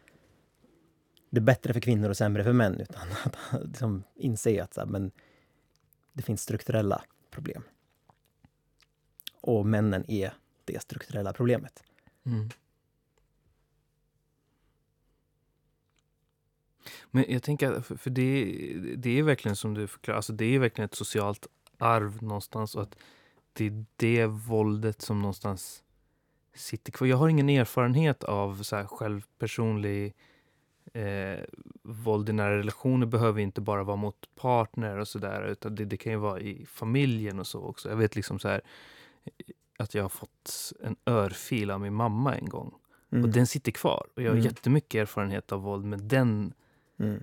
det 1.31 1.41
bättre 1.41 1.73
för 1.73 1.81
kvinnor 1.81 2.11
och 2.11 2.17
sämre 2.17 2.45
för 2.45 2.53
män, 2.53 2.81
utan 2.81 3.09
att 3.25 3.65
liksom 3.65 4.05
inse 4.15 4.63
att 4.63 4.75
så 4.75 4.81
här, 4.81 4.89
men 4.89 5.11
det 6.13 6.23
finns 6.23 6.43
strukturella 6.43 7.05
problem. 7.31 7.63
Och 9.41 9.67
männen 9.67 10.11
är 10.11 10.35
det 10.65 10.83
strukturella 10.83 11.33
problemet. 11.33 11.83
Mm. 12.25 12.51
Men 17.11 17.25
jag 17.29 17.43
tänker, 17.43 17.81
för 17.81 18.11
det, 18.11 18.45
det 18.97 19.19
är 19.19 19.23
verkligen 19.23 19.57
som 19.57 19.75
du 19.75 19.87
förklarar, 19.87 20.17
alltså 20.17 20.33
det 20.33 20.45
är 20.45 20.59
verkligen 20.59 20.87
ett 20.87 20.95
socialt 20.95 21.47
arv 21.79 22.23
någonstans 22.23 22.75
och 22.75 22.83
att 22.83 22.97
det 23.53 23.67
är 23.67 23.85
det 23.97 24.27
våldet 24.27 25.03
som 25.03 25.19
någonstans 25.23 25.85
sitter 26.55 26.93
kvar. 26.93 27.09
Jag 27.09 27.17
har 27.17 27.29
ingen 27.29 27.49
erfarenhet 27.49 28.25
av 28.25 28.62
så 28.62 28.77
här 28.77 28.85
självpersonlig 28.85 30.15
eh, 30.93 31.41
våld 31.83 32.29
i 32.29 32.33
nära 32.33 32.59
relationer 32.59 33.07
behöver 33.07 33.41
inte 33.41 33.61
bara 33.61 33.85
vara 33.85 33.97
mot 33.97 34.29
partner 34.35 34.97
och 34.97 35.09
sådär, 35.09 35.43
utan 35.47 35.75
det, 35.75 35.85
det 35.85 35.97
kan 35.97 36.12
ju 36.12 36.19
vara 36.19 36.41
i 36.41 36.67
familjen 36.67 37.38
och 37.38 37.47
så 37.47 37.61
också. 37.62 37.88
Jag 37.88 37.97
vet 37.97 38.17
liksom 38.17 38.38
så 38.38 38.49
här 38.49 38.61
att 39.79 39.95
jag 39.95 40.05
har 40.05 40.09
fått 40.09 40.73
en 40.83 40.97
örfil 41.07 41.71
av 41.71 41.81
min 41.81 41.95
mamma 41.95 42.35
en 42.37 42.49
gång. 42.49 42.75
Mm. 43.12 43.25
Och 43.25 43.31
den 43.31 43.47
sitter 43.47 43.73
kvar. 43.73 44.07
Och 44.17 44.23
jag 44.23 44.27
har 44.31 44.37
Mm. 44.37 44.45
jättemycket 44.45 45.01
erfarenhet 45.01 45.53
av 45.53 45.61
våld, 45.62 45.85
men 45.85 46.09
den 46.09 46.53
Mm. 46.99 47.23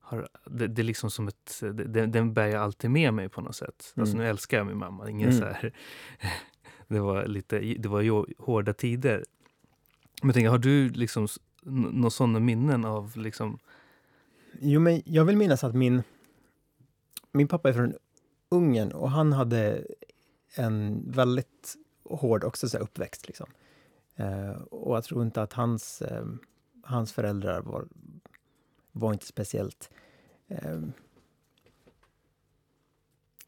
har, 0.00 0.28
det, 0.44 0.66
det 0.66 0.82
är 0.82 0.84
liksom 0.84 1.10
som 1.10 1.28
ett, 1.28 1.60
det- 1.60 2.06
den, 2.06 2.34
bär 2.34 2.46
jag 2.46 2.62
alltid 2.62 2.90
med 2.90 3.14
mig 3.14 3.28
på 3.28 3.40
något 3.40 3.56
sätt. 3.56 3.92
Alltså 3.96 4.14
Mm. 4.14 4.24
nu 4.24 4.30
älskar 4.30 4.56
jag 4.56 4.66
min 4.66 4.76
mamma. 4.78 5.10
Ingen 5.10 5.28
Mm. 5.28 5.40
så 5.40 5.46
här, 5.46 5.72
det 6.94 7.00
var 7.00 7.26
lite, 7.26 7.58
det 7.58 7.88
var 7.88 8.00
ju 8.00 8.24
hårda 8.38 8.72
tider. 8.72 9.24
Men 10.22 10.28
jag 10.28 10.34
tänker, 10.34 10.50
har 10.50 10.58
du 10.58 10.88
liksom 10.88 11.28
några 11.92 12.10
sådana 12.10 12.40
minnen 12.40 12.84
av 12.84 13.16
liksom, 13.16 13.58
Jo, 14.60 14.80
men 14.80 15.02
jag 15.04 15.24
vill 15.24 15.36
minnas 15.36 15.64
att 15.64 15.74
min, 15.74 16.02
min 17.32 17.48
pappa 17.48 17.68
är 17.68 17.72
från 17.72 17.94
Ungern 18.48 18.92
och 18.92 19.10
han 19.10 19.32
hade 19.32 19.86
en 20.54 21.04
väldigt 21.10 21.74
hård 22.04 22.44
också, 22.44 22.68
så 22.68 22.76
här, 22.76 22.84
uppväxt. 22.84 23.26
Liksom. 23.26 23.46
Eh, 24.14 24.50
och 24.50 24.96
jag 24.96 25.04
tror 25.04 25.22
inte 25.24 25.42
att 25.42 25.52
hans, 25.52 26.02
eh, 26.02 26.24
hans 26.82 27.12
föräldrar 27.12 27.60
var, 27.60 27.88
var 28.92 29.12
inte 29.12 29.26
speciellt... 29.26 29.90
Eh, 30.48 30.80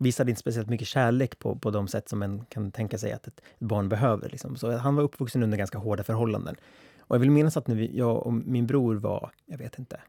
visade 0.03 0.31
inte 0.31 0.41
speciellt 0.41 0.69
mycket 0.69 0.89
kärlek 0.89 1.39
på, 1.39 1.57
på 1.57 1.71
de 1.71 1.89
sätt 1.89 2.09
som 2.09 2.19
man 2.19 2.45
kan 2.45 2.73
tänka 2.73 2.99
sig 2.99 3.13
att 3.13 3.27
ett 3.27 3.41
barn 3.59 3.89
behöver. 3.89 4.29
Liksom. 4.29 4.57
Så 4.57 4.77
han 4.77 4.97
var 4.97 5.03
uppvuxen 5.03 5.43
under 5.43 5.59
ganska 5.59 5.79
hårda 5.79 6.05
förhållanden. 6.05 6.57
Och 6.99 7.17
jag 7.17 7.21
vill 7.21 7.31
minnas 7.31 7.57
att 7.57 7.67
när 7.67 7.75
vi, 7.75 7.99
jag 7.99 8.27
och 8.27 8.33
min 8.33 8.67
bror 8.67 8.95
var, 8.95 9.31
jag 9.47 9.59
vet 9.59 9.79
inte, 9.79 10.01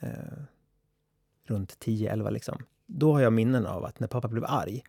eh, 0.00 0.08
runt 1.44 1.78
10-11 1.78 2.30
liksom. 2.30 2.62
Då 2.86 3.12
har 3.12 3.20
jag 3.20 3.32
minnen 3.32 3.66
av 3.66 3.84
att 3.84 4.00
när 4.00 4.08
pappa 4.08 4.28
blev 4.28 4.44
arg, 4.44 4.82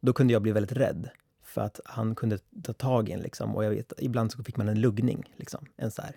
då 0.00 0.12
kunde 0.12 0.32
jag 0.32 0.42
bli 0.42 0.52
väldigt 0.52 0.76
rädd. 0.76 1.10
För 1.42 1.60
att 1.60 1.80
han 1.84 2.14
kunde 2.14 2.38
ta 2.62 2.72
tag 2.72 3.08
i 3.08 3.12
en 3.12 3.20
liksom. 3.20 3.56
Och 3.56 3.64
jag 3.64 3.70
vet, 3.70 3.92
ibland 3.98 4.32
så 4.32 4.44
fick 4.44 4.56
man 4.56 4.68
en 4.68 4.80
luggning, 4.80 5.32
liksom. 5.36 5.66
En 5.76 5.90
så 5.90 6.02
här 6.02 6.16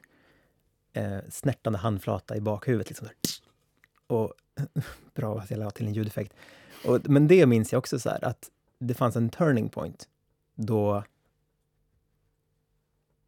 eh, 0.93 1.19
snärtande 1.29 1.79
handflata 1.79 2.35
i 2.35 2.41
bakhuvudet. 2.41 2.89
Liksom. 2.89 3.07
Och 4.07 4.33
bra 5.13 5.39
att 5.39 5.51
jag 5.51 5.59
la 5.59 5.71
till 5.71 5.87
en 5.87 5.93
ljudeffekt. 5.93 6.33
Och, 6.85 7.09
men 7.09 7.27
det 7.27 7.45
minns 7.45 7.71
jag 7.71 7.79
också 7.79 7.99
så 7.99 8.09
här 8.09 8.25
att 8.25 8.51
det 8.79 8.93
fanns 8.93 9.15
en 9.15 9.29
turning 9.29 9.69
point 9.69 10.07
då 10.55 11.03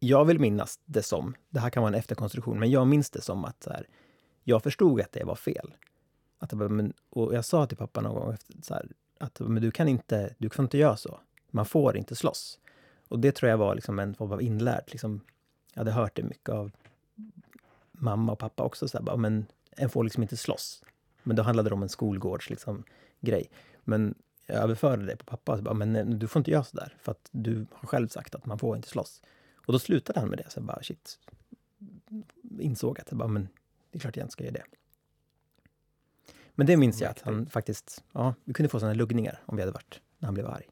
jag 0.00 0.24
vill 0.24 0.38
minnas 0.38 0.80
det 0.84 1.02
som, 1.02 1.34
det 1.50 1.60
här 1.60 1.70
kan 1.70 1.82
vara 1.82 1.92
en 1.92 1.98
efterkonstruktion, 1.98 2.58
men 2.58 2.70
jag 2.70 2.86
minns 2.86 3.10
det 3.10 3.20
som 3.20 3.44
att 3.44 3.62
så 3.62 3.70
här, 3.70 3.86
jag 4.44 4.62
förstod 4.62 5.00
att 5.00 5.12
det 5.12 5.24
var 5.24 5.34
fel. 5.34 5.74
Att, 6.38 6.52
jag 6.52 6.58
bara, 6.58 6.68
men, 6.68 6.92
och 7.10 7.34
jag 7.34 7.44
sa 7.44 7.66
till 7.66 7.76
pappa 7.76 8.00
någon 8.00 8.14
gång 8.14 8.32
efter, 8.32 8.54
så 8.62 8.74
här, 8.74 8.86
att 9.18 9.40
men 9.40 9.62
du 9.62 9.70
kan 9.70 9.88
inte, 9.88 10.34
du 10.38 10.48
kan 10.48 10.64
inte 10.64 10.78
göra 10.78 10.96
så. 10.96 11.20
Man 11.50 11.66
får 11.66 11.96
inte 11.96 12.16
slåss. 12.16 12.58
Och 13.08 13.18
det 13.18 13.32
tror 13.32 13.50
jag 13.50 13.58
var 13.58 13.74
liksom 13.74 13.98
en 13.98 14.14
form 14.14 14.32
av 14.32 14.42
inlärt. 14.42 14.92
Liksom, 14.92 15.20
jag 15.74 15.80
hade 15.80 15.92
hört 15.92 16.16
det 16.16 16.22
mycket 16.22 16.48
av 16.48 16.70
mamma 17.92 18.32
och 18.32 18.38
pappa 18.38 18.62
också. 18.62 18.88
Så 18.88 18.98
här, 18.98 19.04
bara, 19.04 19.16
men 19.16 19.46
en 19.70 19.90
får 19.90 20.04
liksom 20.04 20.22
inte 20.22 20.36
slåss. 20.36 20.82
Men 21.22 21.36
då 21.36 21.42
handlade 21.42 21.68
det 21.68 21.74
om 21.74 21.82
en 21.82 21.88
skolgårds 21.88 22.50
liksom, 22.50 22.84
grej. 23.20 23.50
Men 23.84 24.14
jag 24.46 24.56
överförde 24.56 25.06
det 25.06 25.16
på 25.16 25.24
pappa. 25.24 25.56
Så 25.56 25.62
bara, 25.62 25.74
men 25.74 25.92
nej, 25.92 26.04
du 26.04 26.28
får 26.28 26.40
inte 26.40 26.50
göra 26.50 26.64
så 26.64 26.76
där. 26.76 26.96
För 27.00 27.12
att 27.12 27.28
du 27.32 27.66
har 27.72 27.88
själv 27.88 28.08
sagt 28.08 28.34
att 28.34 28.46
man 28.46 28.58
får 28.58 28.76
inte 28.76 28.88
slåss. 28.88 29.22
Och 29.66 29.72
då 29.72 29.78
slutade 29.78 30.20
han 30.20 30.28
med 30.28 30.38
det. 30.38 30.50
Så 30.50 30.58
jag 30.58 30.64
bara, 30.64 30.82
shit. 30.82 31.18
Insåg 32.58 33.00
att 33.00 33.06
jag 33.10 33.18
bara, 33.18 33.28
men 33.28 33.48
det 33.90 33.98
är 33.98 34.00
klart 34.00 34.16
jag 34.16 34.24
inte 34.24 34.32
ska 34.32 34.44
göra 34.44 34.52
det. 34.52 34.64
Men 36.54 36.66
det 36.66 36.76
minns 36.76 37.00
jag 37.00 37.10
att 37.10 37.20
han 37.20 37.46
faktiskt, 37.46 38.04
ja, 38.12 38.34
vi 38.44 38.52
kunde 38.54 38.68
få 38.68 38.80
sådana 38.80 38.94
luggningar 38.94 39.42
om 39.46 39.56
vi 39.56 39.62
hade 39.62 39.72
varit, 39.72 40.00
när 40.18 40.26
han 40.26 40.34
blev 40.34 40.46
arg. 40.46 40.68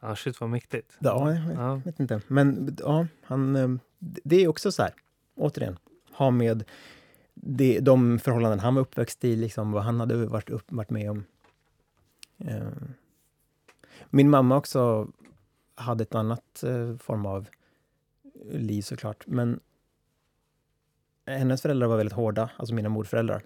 ja 0.00 0.16
shit 0.16 0.40
vad 0.40 0.50
mäktigt. 0.50 0.96
Ja, 0.98 1.32
jag 1.34 1.54
Ja. 1.54 1.74
vet 1.84 2.00
inte. 2.00 2.20
Men 2.28 2.76
ja, 2.80 3.06
han, 3.22 3.56
eh, 3.56 3.68
det 3.98 4.36
är 4.36 4.48
också 4.48 4.72
så 4.72 4.82
här, 4.82 4.94
återigen, 5.34 5.78
ha 6.12 6.30
med 6.30 6.64
det, 7.34 7.80
de 7.80 8.18
förhållanden 8.18 8.60
han 8.60 8.74
var 8.74 8.82
uppväxt 8.82 9.24
i, 9.24 9.36
liksom, 9.36 9.72
vad 9.72 9.82
han 9.82 10.00
hade 10.00 10.26
varit, 10.26 10.50
upp, 10.50 10.72
varit 10.72 10.90
med 10.90 11.10
om. 11.10 11.24
Eh, 12.38 12.68
Min 14.10 14.30
mamma 14.30 14.56
också 14.56 15.08
hade 15.74 16.02
ett 16.02 16.14
annat 16.14 16.62
eh, 16.62 16.96
form 16.96 17.26
av 17.26 17.48
liv 18.52 18.82
såklart, 18.82 19.26
men 19.26 19.60
hennes 21.26 21.62
föräldrar 21.62 21.88
var 21.88 21.96
väldigt 21.96 22.12
hårda, 22.16 22.50
alltså 22.56 22.74
mina 22.74 22.88
morföräldrar. 22.88 23.42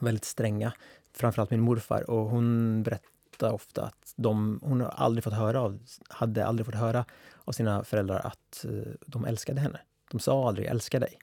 Väldigt 0.00 0.24
stränga, 0.24 0.72
framförallt 1.12 1.50
min 1.50 1.60
morfar. 1.60 2.10
Och 2.10 2.30
hon 2.30 2.82
berättade 2.82 3.52
ofta 3.52 3.82
att 3.84 4.12
de, 4.16 4.60
hon 4.62 4.80
har 4.80 4.88
aldrig 4.88 5.24
fått 5.24 5.32
höra 5.32 5.60
av, 5.60 5.78
hade 6.08 6.46
aldrig 6.46 6.66
fått 6.66 6.74
höra 6.74 7.04
av 7.44 7.52
sina 7.52 7.84
föräldrar 7.84 8.20
att 8.20 8.64
eh, 8.64 8.92
de 9.06 9.24
älskade 9.24 9.60
henne. 9.60 9.80
De 10.10 10.20
sa 10.20 10.48
aldrig 10.48 10.66
”älska 10.66 11.00
dig. 11.00 11.18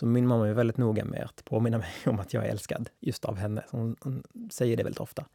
Så 0.00 0.06
min 0.06 0.26
mamma 0.26 0.48
är 0.48 0.52
väldigt 0.52 0.76
noga 0.76 1.04
med 1.04 1.22
att 1.22 1.44
påminna 1.44 1.78
mig 1.78 1.90
om 2.06 2.20
att 2.20 2.34
jag 2.34 2.44
är 2.44 2.48
älskad 2.48 2.90
just 3.00 3.24
av 3.24 3.36
henne. 3.36 3.64
Hon, 3.70 3.96
hon 4.00 4.22
säger 4.50 4.76
det 4.76 4.82
väldigt 4.82 5.00
ofta. 5.00 5.26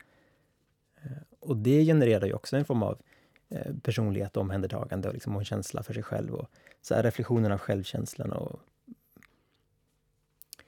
Eh, 1.01 1.11
Och 1.39 1.57
det 1.57 1.85
genererar 1.85 2.25
ju 2.25 2.33
också 2.33 2.57
en 2.57 2.65
form 2.65 2.83
av 2.83 3.01
eh, 3.49 3.75
personlighet, 3.83 4.37
omhändertagande 4.37 5.07
och 5.07 5.13
liksom 5.13 5.35
en 5.35 5.45
känsla 5.45 5.83
för 5.83 5.93
sig 5.93 6.03
själv. 6.03 6.33
Och 6.33 6.49
så 6.81 6.95
här 6.95 7.03
reflektionen 7.03 7.51
av 7.51 7.57
självkänslan. 7.57 8.31
Och... 8.31 8.59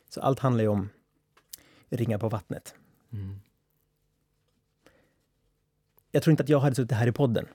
Så 0.10 0.22
allt 0.22 0.40
handlar 0.40 0.64
ju 0.64 0.70
om 0.70 0.90
ringa 1.90 2.20
på 2.20 2.30
vattnet. 2.30 2.76
Mm. 3.12 3.40
Jag 6.12 6.24
tror 6.24 6.32
inte 6.32 6.44
att 6.44 6.50
jag 6.50 6.60
hade 6.60 6.76
suttit 6.76 6.98
här 6.98 7.08
i 7.08 7.12
podden 7.12 7.48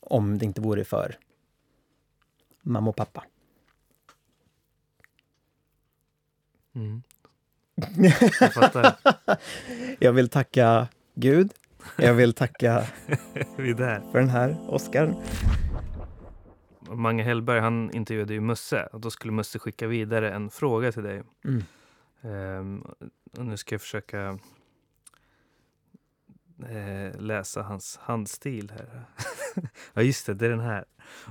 om 0.00 0.38
det 0.38 0.44
inte 0.44 0.60
vore 0.60 0.84
för 0.84 1.18
mamma 2.62 2.90
och 2.90 2.96
pappa. 2.96 3.24
Mm. 6.74 7.02
Jag 8.40 8.54
fattar. 8.54 8.96
Jag 9.98 10.12
vill 10.12 10.28
tacka 10.28 10.88
Gud. 11.14 11.52
Jag 11.96 12.14
vill 12.14 12.32
tacka 12.32 12.84
för 14.12 14.18
den 14.18 14.28
här 14.28 14.56
Oscar. 14.68 15.14
Mange 16.80 17.22
Hellberg 17.22 17.60
han 17.60 17.90
intervjuade 17.94 18.34
ju 18.34 18.40
Musse 18.40 18.88
och 18.92 19.00
då 19.00 19.10
skulle 19.10 19.32
Musse 19.32 19.58
skicka 19.58 19.86
vidare 19.86 20.32
en 20.32 20.50
fråga 20.50 20.92
till 20.92 21.02
dig. 21.02 21.22
Mm. 21.44 21.64
Ehm, 22.22 22.84
och 23.38 23.46
nu 23.46 23.56
ska 23.56 23.74
jag 23.74 23.80
försöka 23.80 24.38
eh, 26.68 27.20
läsa 27.20 27.62
hans 27.62 27.96
handstil 27.96 28.72
här. 28.76 29.04
ja 29.92 30.02
just 30.02 30.26
det, 30.26 30.34
det 30.34 30.46
är 30.46 30.50
den 30.50 30.60
här. 30.60 30.84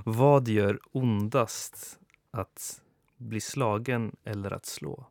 Vad 0.04 0.48
gör 0.48 0.80
ondast? 0.92 1.98
Att 2.30 2.82
bli 3.16 3.40
slagen 3.40 4.16
eller 4.24 4.50
att 4.50 4.66
slå? 4.66 5.06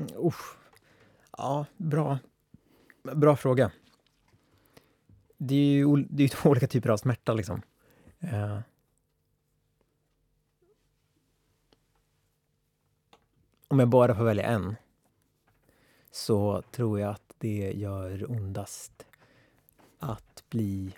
Uh, 0.00 0.26
usch. 0.26 0.56
Ja, 1.36 1.66
bra. 1.76 2.18
Bra 3.02 3.36
fråga. 3.36 3.72
Det 5.36 5.54
är 5.54 5.74
ju 5.74 5.96
det 5.96 6.24
är 6.24 6.28
två 6.42 6.50
olika 6.50 6.66
typer 6.66 6.90
av 6.90 6.96
smärta 6.96 7.34
liksom. 7.34 7.62
Uh. 8.24 8.60
Om 13.68 13.78
jag 13.78 13.88
bara 13.88 14.14
får 14.14 14.24
välja 14.24 14.44
en 14.44 14.76
så 16.10 16.62
tror 16.62 17.00
jag 17.00 17.10
att 17.10 17.34
det 17.38 17.72
gör 17.72 18.30
ondast 18.30 19.06
att 19.98 20.44
bli... 20.48 20.94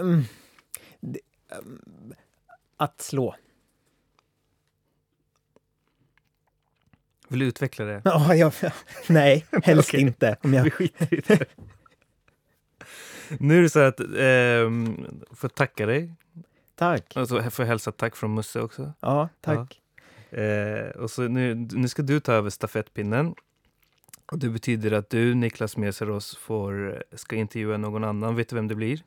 Um, 0.00 0.24
det, 1.00 1.20
um, 1.58 2.14
att 2.76 3.00
slå. 3.00 3.34
Vill 7.32 7.38
du 7.40 7.46
utveckla 7.46 7.84
det? 7.84 8.02
Ja, 8.04 8.34
jag, 8.34 8.52
nej, 9.08 9.46
helst 9.64 9.88
Okej. 9.88 10.00
inte. 10.00 10.36
Om 10.42 10.54
jag, 10.54 10.64
Vi 10.64 10.70
skiter 10.70 11.14
i 11.14 11.20
det. 11.20 11.44
Nu 13.40 13.58
är 13.58 13.62
det 13.62 13.68
så 13.70 13.80
att 13.80 14.00
ehm, 14.18 15.06
får 15.30 15.48
tacka 15.48 15.86
dig. 15.86 16.12
tack. 16.74 17.12
Och 17.16 17.28
så 17.28 17.50
får 17.50 17.62
jag 17.62 17.68
hälsa 17.68 17.92
tack 17.92 18.16
från 18.16 18.34
Musse 18.34 18.60
också. 18.60 18.92
Ja, 19.00 19.28
tack. 19.40 19.80
Eh, 20.30 20.88
och 20.88 21.10
så 21.10 21.22
nu, 21.22 21.54
nu 21.54 21.88
ska 21.88 22.02
du 22.02 22.20
ta 22.20 22.32
över 22.32 22.50
stafettpinnen. 22.50 23.34
Och 24.32 24.38
det 24.38 24.48
betyder 24.48 24.92
att 24.92 25.10
du, 25.10 25.34
Niklas 25.34 25.76
Meseros, 25.76 26.36
får, 26.36 27.02
ska 27.16 27.36
intervjua 27.36 27.76
någon 27.76 28.04
annan. 28.04 28.36
Vet 28.36 28.48
du 28.48 28.56
vem 28.56 28.68
det 28.68 28.74
blir? 28.74 29.02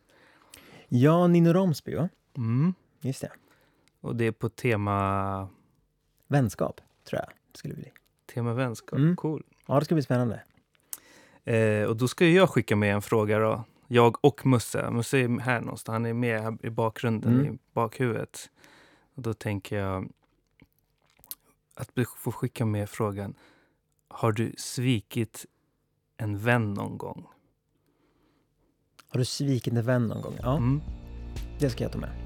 Ja, 0.88 1.28
Nino 1.28 1.54
Romsby, 1.54 1.96
va? 1.96 2.10
Mm. 2.38 2.74
Just 3.02 3.22
det. 3.22 3.32
Och 4.02 4.16
det 4.16 4.26
är 4.26 4.32
på 4.32 4.50
tema, 4.50 5.50
Vänskap, 6.28 6.82
tror 7.10 7.22
jag 7.22 7.30
det 7.52 7.58
skulle 7.58 7.74
bli. 7.74 7.92
Tema 8.34 8.54
vänskap. 8.54 9.00
Mm. 9.00 9.16
Cool. 9.16 9.44
Ja, 9.66 9.80
det 9.80 9.86
ska 9.86 9.96
bli 9.96 10.04
spännande. 10.04 10.44
Eh, 11.44 11.84
och 11.84 11.98
då 11.98 12.08
ska 12.08 12.26
jag 12.28 12.50
skicka 12.50 12.76
med 12.76 12.94
en 12.96 13.02
fråga 13.02 13.40
då. 13.40 13.64
Jag 13.88 14.26
och 14.26 14.46
Musse. 14.46 14.90
Musse 14.92 15.18
är 15.18 15.40
här 15.40 15.62
någonstans. 15.62 15.94
Han 15.94 16.06
är 16.06 16.14
med 16.14 16.58
i 16.64 16.70
bakgrunden, 16.70 17.34
Mm. 17.40 17.54
i 17.54 17.58
bakhuvudet. 17.74 18.50
Och 19.16 19.22
då 19.22 19.34
tänker 19.34 19.78
jag 19.80 20.10
att 21.76 21.90
få 22.18 22.32
skicka 22.32 22.66
med 22.66 22.90
frågan. 22.90 23.34
Har 24.08 24.32
du 24.32 24.54
svikit 24.58 25.46
en 26.18 26.38
vän 26.40 26.74
någon 26.74 26.98
gång? 26.98 27.28
Har 29.10 29.20
du 29.20 29.26
svikit 29.26 29.74
en 29.74 29.82
vän 29.86 30.08
någon 30.08 30.22
gång? 30.22 30.36
Ja, 30.42 30.58
Mm. 30.58 30.82
det 31.60 31.70
ska 31.70 31.84
jag 31.84 31.92
ta 31.92 31.98
med. 32.00 32.25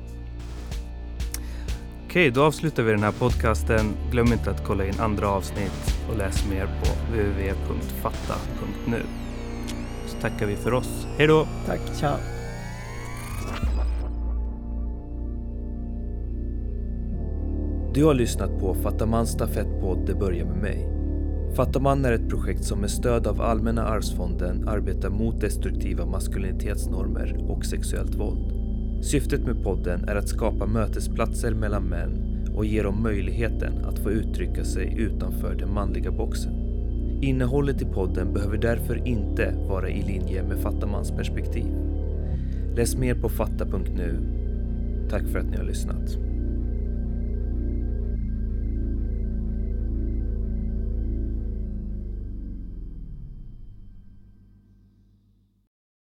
Okej, 2.10 2.32
då 2.32 2.44
avslutar 2.44 2.84
vi 2.84 2.92
den 2.92 3.04
här 3.04 3.12
podcasten. 3.12 3.94
Glöm 4.12 4.34
inte 4.34 4.52
att 4.52 4.66
kolla 4.66 4.86
in 4.86 5.00
andra 5.00 5.30
avsnitt 5.30 5.96
och 6.10 6.18
läs 6.18 6.50
mer 6.50 6.66
på 6.66 7.12
www.fatta.nu. 7.12 9.02
Så 10.08 10.18
tackar 10.18 10.46
vi 10.46 10.56
för 10.56 10.74
oss. 10.74 11.08
Hej 11.18 11.28
då! 11.28 11.48
Tack, 11.66 11.80
ciao! 11.94 12.16
Du 17.94 18.04
har 18.04 18.14
lyssnat 18.14 18.60
på 18.60 18.76
Fattamans 18.76 19.30
stafettpodd 19.30 20.06
Det 20.08 20.16
börjar 20.16 20.46
med 20.46 20.58
mig. 20.58 20.88
Fattaman 21.56 22.06
är 22.06 22.12
ett 22.12 22.30
projekt 22.30 22.64
som 22.64 22.80
med 22.80 22.92
stöd 22.92 23.28
av 23.28 23.42
Allmänna 23.42 23.88
arvsfonden 23.88 24.68
arbetar 24.68 25.10
mot 25.10 25.42
destruktiva 25.42 26.06
maskulinitetsnormer 26.06 27.46
och 27.50 27.66
sexuellt 27.66 28.16
våld. 28.16 28.59
Syftet 29.02 29.46
med 29.46 29.64
podden 29.64 30.04
är 30.04 30.16
att 30.16 30.30
skapa 30.30 30.66
mötesplatser 30.66 31.54
mellan 31.54 31.84
män 31.84 32.30
och 32.56 32.66
ge 32.66 32.84
dem 32.84 33.04
möjligheten 33.04 33.86
att 33.86 34.00
få 34.00 34.12
uttrycka 34.12 34.64
sig 34.64 34.94
utanför 34.98 35.56
den 35.56 35.74
manliga 35.74 36.12
boxen. 36.12 36.54
Innehållet 37.22 37.82
i 37.82 37.86
podden 37.86 38.34
behöver 38.34 38.58
därför 38.58 39.08
inte 39.08 39.54
vara 39.68 39.90
i 39.90 40.02
linje 40.02 40.44
med 40.44 40.60
Fattamans 40.60 41.12
perspektiv. 41.12 41.76
Läs 42.76 42.98
mer 42.98 43.16
på 43.16 43.30
fatta.nu. 43.30 44.20
Tack 45.10 45.28
för 45.28 45.40
att 45.40 45.50
ni 45.50 45.58
har 45.58 45.64
lyssnat. 45.64 46.29